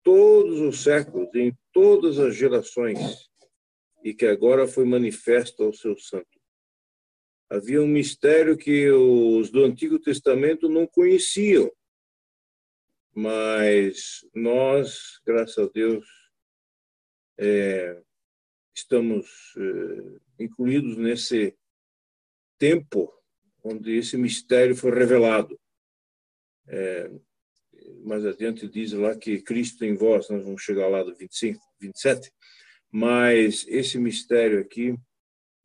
todos 0.02 0.60
os 0.60 0.82
séculos, 0.82 1.28
em 1.34 1.52
todas 1.72 2.18
as 2.18 2.36
gerações, 2.36 3.28
e 4.04 4.14
que 4.14 4.26
agora 4.26 4.68
foi 4.68 4.84
manifesto 4.84 5.64
ao 5.64 5.72
seu 5.72 5.96
santo. 5.98 6.35
Havia 7.48 7.80
um 7.80 7.86
mistério 7.86 8.56
que 8.56 8.90
os 8.90 9.50
do 9.50 9.64
Antigo 9.64 10.00
Testamento 10.00 10.68
não 10.68 10.86
conheciam, 10.86 11.70
mas 13.14 14.26
nós, 14.34 15.20
graças 15.24 15.56
a 15.56 15.70
Deus, 15.72 16.04
é, 17.38 18.02
estamos 18.74 19.26
é, 19.56 20.42
incluídos 20.44 20.96
nesse 20.96 21.56
tempo 22.58 23.12
onde 23.62 23.96
esse 23.96 24.16
mistério 24.16 24.74
foi 24.74 24.90
revelado. 24.92 25.58
É, 26.68 27.10
mais 28.04 28.24
adiante 28.24 28.68
diz 28.68 28.92
lá 28.92 29.16
que 29.16 29.40
Cristo 29.40 29.84
em 29.84 29.94
vós, 29.94 30.28
nós 30.28 30.44
vamos 30.44 30.62
chegar 30.62 30.88
lá 30.88 31.02
do 31.02 31.14
25, 31.14 31.60
27, 31.80 32.32
mas 32.90 33.64
esse 33.68 33.98
mistério 33.98 34.60
aqui 34.60 34.96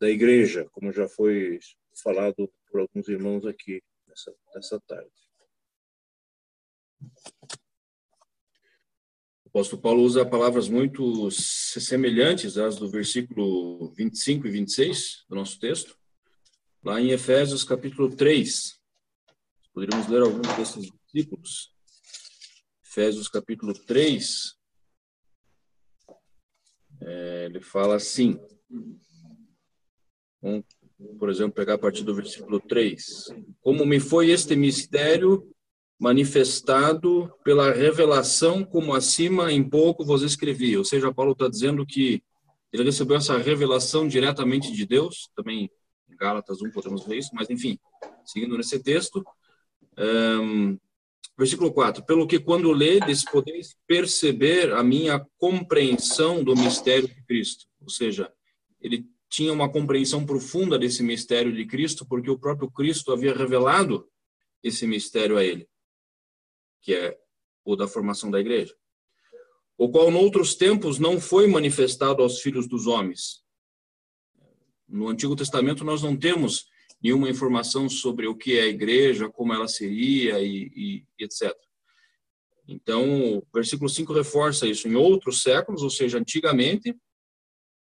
da 0.01 0.09
igreja, 0.09 0.67
como 0.71 0.91
já 0.91 1.07
foi 1.07 1.59
falado 2.03 2.51
por 2.67 2.81
alguns 2.81 3.07
irmãos 3.07 3.45
aqui 3.45 3.83
nessa, 4.07 4.35
nessa 4.55 4.79
tarde. 4.87 5.11
O 9.45 9.49
apóstolo 9.49 9.79
Paulo 9.79 10.01
usa 10.01 10.25
palavras 10.25 10.67
muito 10.67 11.29
semelhantes 11.29 12.57
às 12.57 12.77
do 12.77 12.89
versículo 12.89 13.93
25 13.93 14.47
e 14.47 14.49
26 14.49 15.25
do 15.29 15.35
nosso 15.35 15.59
texto, 15.59 15.95
lá 16.83 16.99
em 16.99 17.11
Efésios 17.11 17.63
capítulo 17.63 18.15
3. 18.15 18.81
Poderíamos 19.71 20.07
ler 20.07 20.23
alguns 20.23 20.47
desses 20.55 20.89
versículos. 20.89 21.75
Efésios 22.83 23.29
capítulo 23.29 23.73
3, 23.73 24.57
é, 27.01 27.45
ele 27.45 27.61
fala 27.61 27.95
assim, 27.95 28.39
vamos, 30.41 30.65
por 31.19 31.29
exemplo, 31.29 31.53
pegar 31.53 31.75
a 31.75 31.77
partir 31.77 32.03
do 32.03 32.15
versículo 32.15 32.59
3. 32.59 33.29
Como 33.61 33.85
me 33.85 33.99
foi 33.99 34.29
este 34.29 34.55
mistério 34.55 35.47
manifestado 35.99 37.31
pela 37.43 37.71
revelação, 37.71 38.63
como 38.63 38.93
acima 38.93 39.51
em 39.51 39.63
pouco 39.63 40.03
vos 40.03 40.23
escrevi. 40.23 40.75
Ou 40.77 40.83
seja, 40.83 41.13
Paulo 41.13 41.33
está 41.33 41.47
dizendo 41.47 41.85
que 41.85 42.23
ele 42.73 42.83
recebeu 42.83 43.17
essa 43.17 43.37
revelação 43.37 44.07
diretamente 44.07 44.71
de 44.71 44.85
Deus, 44.85 45.29
também 45.35 45.69
em 46.09 46.15
Gálatas 46.15 46.61
1 46.61 46.71
podemos 46.71 47.05
ver 47.05 47.17
isso, 47.17 47.29
mas 47.33 47.49
enfim, 47.49 47.77
seguindo 48.25 48.57
nesse 48.57 48.81
texto, 48.81 49.23
um, 49.97 50.77
Versículo 51.37 51.73
4: 51.73 52.05
Pelo 52.05 52.27
que 52.27 52.39
quando 52.39 52.71
ledes, 52.71 53.25
podeis 53.25 53.75
perceber 53.87 54.73
a 54.73 54.83
minha 54.83 55.25
compreensão 55.39 56.43
do 56.43 56.55
mistério 56.55 57.07
de 57.07 57.23
Cristo. 57.25 57.65
Ou 57.81 57.89
seja, 57.89 58.31
ele 58.79 59.07
tinha 59.31 59.53
uma 59.53 59.71
compreensão 59.71 60.25
profunda 60.25 60.77
desse 60.77 61.01
mistério 61.01 61.55
de 61.55 61.65
Cristo, 61.65 62.05
porque 62.05 62.29
o 62.29 62.37
próprio 62.37 62.69
Cristo 62.69 63.13
havia 63.13 63.33
revelado 63.33 64.05
esse 64.61 64.85
mistério 64.85 65.37
a 65.37 65.43
ele, 65.43 65.67
que 66.81 66.93
é 66.93 67.17
o 67.63 67.77
da 67.77 67.87
formação 67.87 68.29
da 68.29 68.41
igreja. 68.41 68.75
O 69.77 69.89
qual, 69.89 70.11
noutros 70.11 70.53
tempos, 70.53 70.99
não 70.99 71.19
foi 71.19 71.47
manifestado 71.47 72.21
aos 72.21 72.41
filhos 72.41 72.67
dos 72.67 72.87
homens. 72.87 73.41
No 74.85 75.07
Antigo 75.07 75.35
Testamento, 75.35 75.85
nós 75.85 76.01
não 76.01 76.15
temos 76.15 76.65
nenhuma 77.01 77.29
informação 77.29 77.87
sobre 77.87 78.27
o 78.27 78.35
que 78.35 78.59
é 78.59 78.63
a 78.63 78.67
igreja, 78.67 79.29
como 79.29 79.53
ela 79.53 79.67
seria 79.67 80.41
e, 80.41 81.05
e 81.17 81.23
etc. 81.23 81.55
Então, 82.67 83.37
o 83.37 83.47
versículo 83.53 83.89
5 83.89 84.11
reforça 84.11 84.67
isso. 84.67 84.89
Em 84.89 84.95
outros 84.95 85.41
séculos, 85.41 85.83
ou 85.83 85.89
seja, 85.89 86.19
antigamente, 86.19 86.93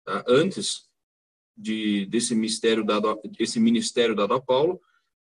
tá, 0.05 0.25
antes 0.29 0.90
de, 1.61 2.07
desse, 2.07 2.35
mistério 2.35 2.85
dado, 2.85 3.21
desse 3.39 3.61
ministério 3.61 4.15
dado 4.17 4.35
a 4.35 4.41
Paulo, 4.41 4.81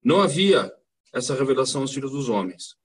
não 0.04 0.22
havia 0.22 0.72
essa 1.14 1.36
revelação 1.36 1.82
aos 1.82 1.94
filhos 1.94 2.12
dos 2.12 2.30
homens. 2.30 2.76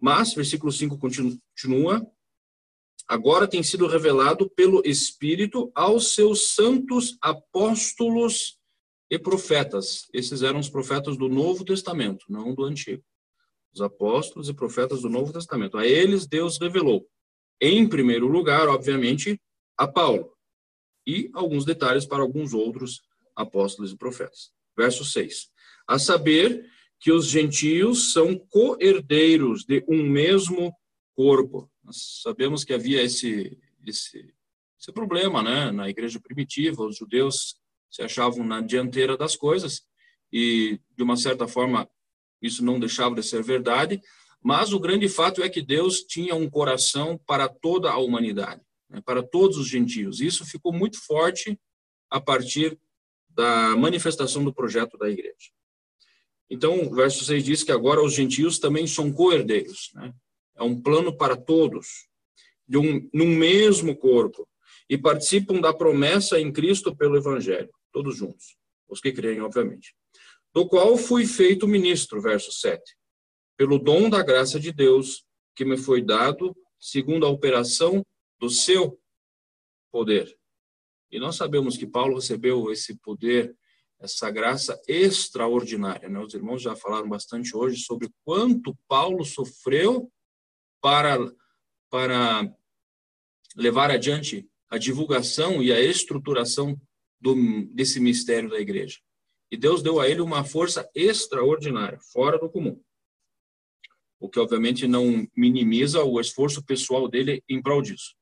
Mas, 0.00 0.34
versículo 0.34 0.72
5 0.72 0.98
continua, 0.98 2.04
agora 3.06 3.46
tem 3.46 3.62
sido 3.62 3.86
revelado 3.86 4.50
pelo 4.50 4.82
Espírito 4.84 5.70
aos 5.74 6.14
seus 6.14 6.54
santos 6.54 7.16
apóstolos 7.20 8.58
e 9.10 9.18
profetas. 9.18 10.08
Esses 10.12 10.42
eram 10.42 10.58
os 10.58 10.68
profetas 10.68 11.16
do 11.16 11.28
Novo 11.28 11.64
Testamento, 11.64 12.24
não 12.28 12.54
do 12.54 12.64
Antigo. 12.64 13.04
Os 13.72 13.80
apóstolos 13.80 14.48
e 14.48 14.54
profetas 14.54 15.02
do 15.02 15.08
Novo 15.08 15.32
Testamento. 15.32 15.78
A 15.78 15.86
eles 15.86 16.26
Deus 16.26 16.58
revelou, 16.58 17.06
em 17.60 17.88
primeiro 17.88 18.26
lugar, 18.26 18.68
obviamente, 18.68 19.40
a 19.76 19.86
Paulo. 19.86 20.31
E 21.06 21.30
alguns 21.34 21.64
detalhes 21.64 22.06
para 22.06 22.22
alguns 22.22 22.52
outros 22.54 23.02
apóstolos 23.34 23.92
e 23.92 23.96
profetas. 23.96 24.52
Verso 24.76 25.04
6. 25.04 25.50
A 25.86 25.98
saber 25.98 26.64
que 27.00 27.10
os 27.10 27.26
gentios 27.26 28.12
são 28.12 28.38
co-herdeiros 28.38 29.64
de 29.64 29.84
um 29.88 30.02
mesmo 30.04 30.72
corpo. 31.14 31.70
Nós 31.82 32.20
sabemos 32.22 32.64
que 32.64 32.72
havia 32.72 33.02
esse, 33.02 33.58
esse, 33.84 34.32
esse 34.78 34.92
problema 34.92 35.42
né? 35.42 35.72
na 35.72 35.88
igreja 35.88 36.20
primitiva, 36.20 36.84
os 36.84 36.96
judeus 36.96 37.56
se 37.90 38.02
achavam 38.02 38.44
na 38.44 38.60
dianteira 38.60 39.16
das 39.16 39.36
coisas 39.36 39.82
e, 40.32 40.80
de 40.96 41.02
uma 41.02 41.16
certa 41.16 41.46
forma, 41.46 41.88
isso 42.40 42.64
não 42.64 42.80
deixava 42.80 43.14
de 43.14 43.22
ser 43.22 43.42
verdade, 43.42 44.00
mas 44.42 44.72
o 44.72 44.80
grande 44.80 45.08
fato 45.08 45.42
é 45.42 45.48
que 45.48 45.60
Deus 45.60 46.00
tinha 46.00 46.34
um 46.34 46.48
coração 46.48 47.20
para 47.26 47.48
toda 47.48 47.90
a 47.90 47.98
humanidade, 47.98 48.62
né, 48.92 49.00
para 49.04 49.22
todos 49.22 49.56
os 49.56 49.66
gentios. 49.66 50.20
Isso 50.20 50.44
ficou 50.44 50.72
muito 50.72 51.04
forte 51.04 51.58
a 52.10 52.20
partir 52.20 52.78
da 53.28 53.74
manifestação 53.74 54.44
do 54.44 54.52
projeto 54.52 54.98
da 54.98 55.08
igreja. 55.08 55.50
Então, 56.50 56.82
o 56.82 56.94
verso 56.94 57.24
6 57.24 57.42
diz 57.42 57.62
que 57.62 57.72
agora 57.72 58.02
os 58.02 58.12
gentios 58.12 58.58
também 58.58 58.86
são 58.86 59.10
co-herdeiros. 59.10 59.90
Né? 59.94 60.12
É 60.54 60.62
um 60.62 60.80
plano 60.80 61.16
para 61.16 61.34
todos, 61.34 62.06
de 62.68 62.76
um, 62.76 63.08
num 63.12 63.34
mesmo 63.34 63.96
corpo, 63.96 64.46
e 64.88 64.98
participam 64.98 65.60
da 65.60 65.72
promessa 65.72 66.38
em 66.38 66.52
Cristo 66.52 66.94
pelo 66.94 67.16
Evangelho 67.16 67.70
todos 67.92 68.16
juntos, 68.16 68.56
os 68.88 69.00
que 69.00 69.12
creem, 69.12 69.40
obviamente. 69.40 69.94
Do 70.52 70.66
qual 70.66 70.96
fui 70.96 71.26
feito 71.26 71.68
ministro, 71.68 72.20
verso 72.20 72.50
7, 72.50 72.82
pelo 73.56 73.78
dom 73.78 74.10
da 74.10 74.22
graça 74.22 74.58
de 74.58 74.72
Deus 74.72 75.24
que 75.54 75.64
me 75.64 75.76
foi 75.76 76.02
dado 76.02 76.56
segundo 76.80 77.24
a 77.24 77.28
operação 77.28 78.04
do 78.42 78.50
seu 78.50 79.00
poder. 79.92 80.36
E 81.12 81.20
nós 81.20 81.36
sabemos 81.36 81.76
que 81.76 81.86
Paulo 81.86 82.16
recebeu 82.16 82.72
esse 82.72 82.96
poder, 82.96 83.56
essa 84.00 84.28
graça 84.32 84.82
extraordinária. 84.88 86.08
Né? 86.08 86.18
Os 86.18 86.34
irmãos 86.34 86.60
já 86.60 86.74
falaram 86.74 87.08
bastante 87.08 87.56
hoje 87.56 87.80
sobre 87.84 88.10
quanto 88.24 88.76
Paulo 88.88 89.24
sofreu 89.24 90.10
para, 90.80 91.18
para 91.88 92.52
levar 93.54 93.92
adiante 93.92 94.50
a 94.68 94.76
divulgação 94.76 95.62
e 95.62 95.72
a 95.72 95.80
estruturação 95.80 96.76
do, 97.20 97.36
desse 97.72 98.00
mistério 98.00 98.50
da 98.50 98.58
igreja. 98.58 98.98
E 99.52 99.56
Deus 99.56 99.84
deu 99.84 100.00
a 100.00 100.08
ele 100.08 100.20
uma 100.20 100.42
força 100.42 100.90
extraordinária, 100.96 102.00
fora 102.12 102.40
do 102.40 102.50
comum. 102.50 102.82
O 104.18 104.28
que, 104.28 104.40
obviamente, 104.40 104.88
não 104.88 105.28
minimiza 105.36 106.02
o 106.02 106.18
esforço 106.18 106.64
pessoal 106.64 107.06
dele 107.06 107.40
em 107.48 107.62
prol 107.62 107.80
disso. 107.80 108.16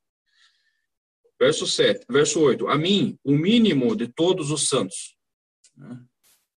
Verso 1.41 1.67
7, 1.67 2.05
verso 2.11 2.39
8. 2.41 2.69
A 2.69 2.77
mim, 2.77 3.19
o 3.25 3.33
mínimo 3.33 3.97
de 3.97 4.07
todos 4.07 4.51
os 4.51 4.69
santos, 4.69 5.17
né? 5.75 5.99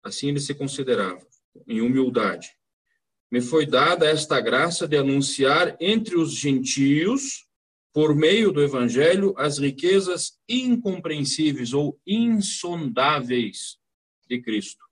assim 0.03 0.29
ele 0.29 0.39
se 0.39 0.55
considerava, 0.55 1.21
em 1.67 1.82
humildade, 1.82 2.49
me 3.32 3.41
foi 3.41 3.65
dada 3.65 4.07
esta 4.07 4.41
graça 4.41 4.88
de 4.88 4.97
anunciar 4.97 5.77
entre 5.79 6.17
os 6.17 6.34
gentios 6.34 7.45
por 7.93 8.15
meio 8.15 8.51
do 8.51 8.61
Evangelho, 8.61 9.36
as 9.38 9.59
riquezas 9.59 10.39
incompreensíveis 10.49 11.73
ou 11.73 11.99
insondáveis 12.07 13.77
de 14.27 14.41
Cristo 14.41 14.84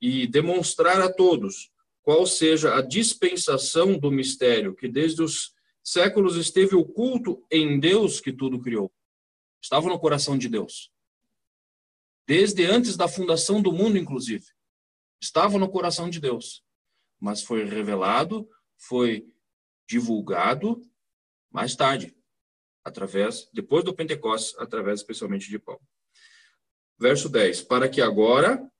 e 0.00 0.26
demonstrar 0.26 1.00
a 1.00 1.12
todos 1.12 1.70
qual 2.02 2.26
seja 2.26 2.74
a 2.74 2.82
dispensação 2.82 3.98
do 3.98 4.10
mistério 4.10 4.74
que 4.74 4.88
desde 4.88 5.22
os 5.22 5.52
séculos 5.92 6.36
esteve 6.36 6.74
oculto 6.74 7.44
em 7.50 7.80
Deus 7.80 8.20
que 8.20 8.32
tudo 8.32 8.60
criou. 8.60 8.92
Estava 9.62 9.88
no 9.88 9.98
coração 9.98 10.36
de 10.36 10.48
Deus. 10.48 10.92
Desde 12.26 12.64
antes 12.64 12.96
da 12.96 13.08
fundação 13.08 13.62
do 13.62 13.72
mundo, 13.72 13.96
inclusive. 13.96 14.44
Estava 15.20 15.58
no 15.58 15.68
coração 15.68 16.10
de 16.10 16.20
Deus. 16.20 16.62
Mas 17.18 17.42
foi 17.42 17.64
revelado, 17.64 18.48
foi 18.76 19.26
divulgado 19.88 20.80
mais 21.50 21.74
tarde, 21.74 22.14
através, 22.84 23.48
depois 23.52 23.82
do 23.82 23.94
Pentecostes, 23.94 24.56
através 24.58 25.00
especialmente 25.00 25.48
de 25.48 25.58
Paulo. 25.58 25.80
Verso 26.98 27.28
10: 27.28 27.62
Para 27.62 27.88
que 27.88 28.02
agora, 28.02 28.70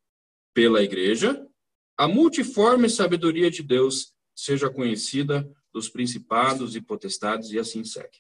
pela 0.52 0.82
igreja, 0.82 1.48
a 1.96 2.06
multiforme 2.06 2.88
sabedoria 2.90 3.50
de 3.50 3.62
Deus 3.62 4.14
seja 4.34 4.70
conhecida 4.70 5.50
dos 5.72 5.88
principados 5.88 6.74
e 6.74 6.80
potestades, 6.80 7.50
e 7.50 7.58
assim 7.58 7.84
segue. 7.84 8.18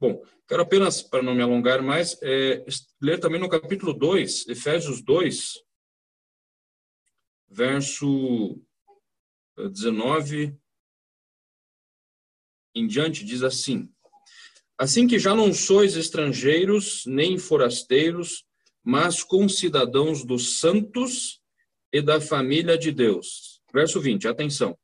Bom, 0.00 0.20
quero 0.48 0.62
apenas, 0.62 1.00
para 1.02 1.22
não 1.22 1.34
me 1.34 1.42
alongar 1.42 1.80
mais, 1.80 2.18
é, 2.22 2.64
ler 3.00 3.20
também 3.20 3.40
no 3.40 3.48
capítulo 3.48 3.92
2, 3.92 4.48
Efésios 4.48 5.00
2, 5.02 5.62
verso 7.48 8.60
19 9.56 10.58
em 12.74 12.86
diante, 12.86 13.24
diz 13.24 13.42
assim: 13.42 13.92
Assim 14.78 15.06
que 15.06 15.18
já 15.18 15.34
não 15.34 15.52
sois 15.52 15.96
estrangeiros 15.96 17.04
nem 17.06 17.38
forasteiros, 17.38 18.44
mas 18.82 19.22
concidadãos 19.22 20.24
dos 20.24 20.58
santos 20.58 21.40
e 21.92 22.02
da 22.02 22.20
família 22.20 22.76
de 22.76 22.90
Deus. 22.90 23.62
Verso 23.72 24.00
20, 24.00 24.26
atenção. 24.26 24.76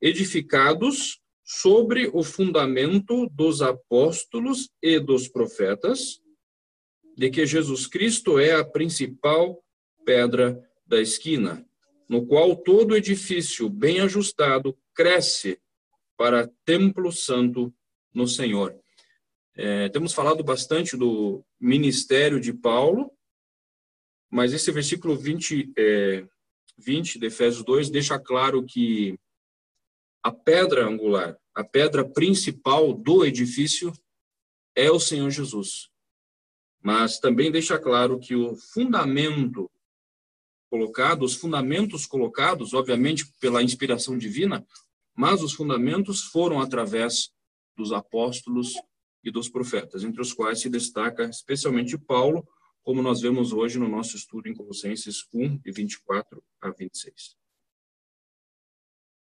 Edificados 0.00 1.19
sobre 1.52 2.08
o 2.12 2.22
fundamento 2.22 3.28
dos 3.28 3.60
apóstolos 3.60 4.70
e 4.80 5.00
dos 5.00 5.26
profetas, 5.26 6.22
de 7.16 7.28
que 7.28 7.44
Jesus 7.44 7.88
Cristo 7.88 8.38
é 8.38 8.52
a 8.52 8.64
principal 8.64 9.60
pedra 10.04 10.62
da 10.86 11.00
esquina, 11.00 11.66
no 12.08 12.24
qual 12.24 12.54
todo 12.54 12.96
edifício 12.96 13.68
bem 13.68 13.98
ajustado 13.98 14.78
cresce 14.94 15.60
para 16.16 16.48
templo 16.64 17.10
santo 17.10 17.74
no 18.14 18.28
Senhor. 18.28 18.78
É, 19.56 19.88
temos 19.88 20.12
falado 20.12 20.44
bastante 20.44 20.96
do 20.96 21.44
ministério 21.58 22.38
de 22.40 22.52
Paulo, 22.52 23.10
mas 24.30 24.52
esse 24.52 24.70
versículo 24.70 25.16
20, 25.16 25.72
é, 25.76 26.24
20 26.78 27.18
de 27.18 27.26
Efésios 27.26 27.64
2 27.64 27.90
deixa 27.90 28.20
claro 28.20 28.64
que 28.64 29.18
a 30.22 30.30
pedra 30.30 30.86
angular, 30.86 31.39
a 31.54 31.64
pedra 31.64 32.08
principal 32.08 32.92
do 32.92 33.24
edifício 33.24 33.92
é 34.74 34.90
o 34.90 35.00
Senhor 35.00 35.30
Jesus. 35.30 35.88
Mas 36.82 37.18
também 37.18 37.50
deixa 37.50 37.78
claro 37.78 38.18
que 38.18 38.34
o 38.34 38.56
fundamento 38.56 39.70
colocado, 40.70 41.24
os 41.24 41.34
fundamentos 41.34 42.06
colocados, 42.06 42.72
obviamente 42.72 43.26
pela 43.40 43.62
inspiração 43.62 44.16
divina, 44.16 44.64
mas 45.14 45.42
os 45.42 45.52
fundamentos 45.52 46.22
foram 46.22 46.60
através 46.60 47.30
dos 47.76 47.92
apóstolos 47.92 48.74
e 49.22 49.30
dos 49.30 49.48
profetas, 49.48 50.04
entre 50.04 50.20
os 50.20 50.32
quais 50.32 50.60
se 50.60 50.70
destaca 50.70 51.24
especialmente 51.24 51.98
Paulo, 51.98 52.46
como 52.82 53.02
nós 53.02 53.20
vemos 53.20 53.52
hoje 53.52 53.78
no 53.78 53.88
nosso 53.88 54.16
estudo 54.16 54.48
em 54.48 54.54
Colossenses 54.54 55.26
1, 55.34 55.58
de 55.58 55.72
24 55.72 56.42
a 56.62 56.70
26. 56.70 57.39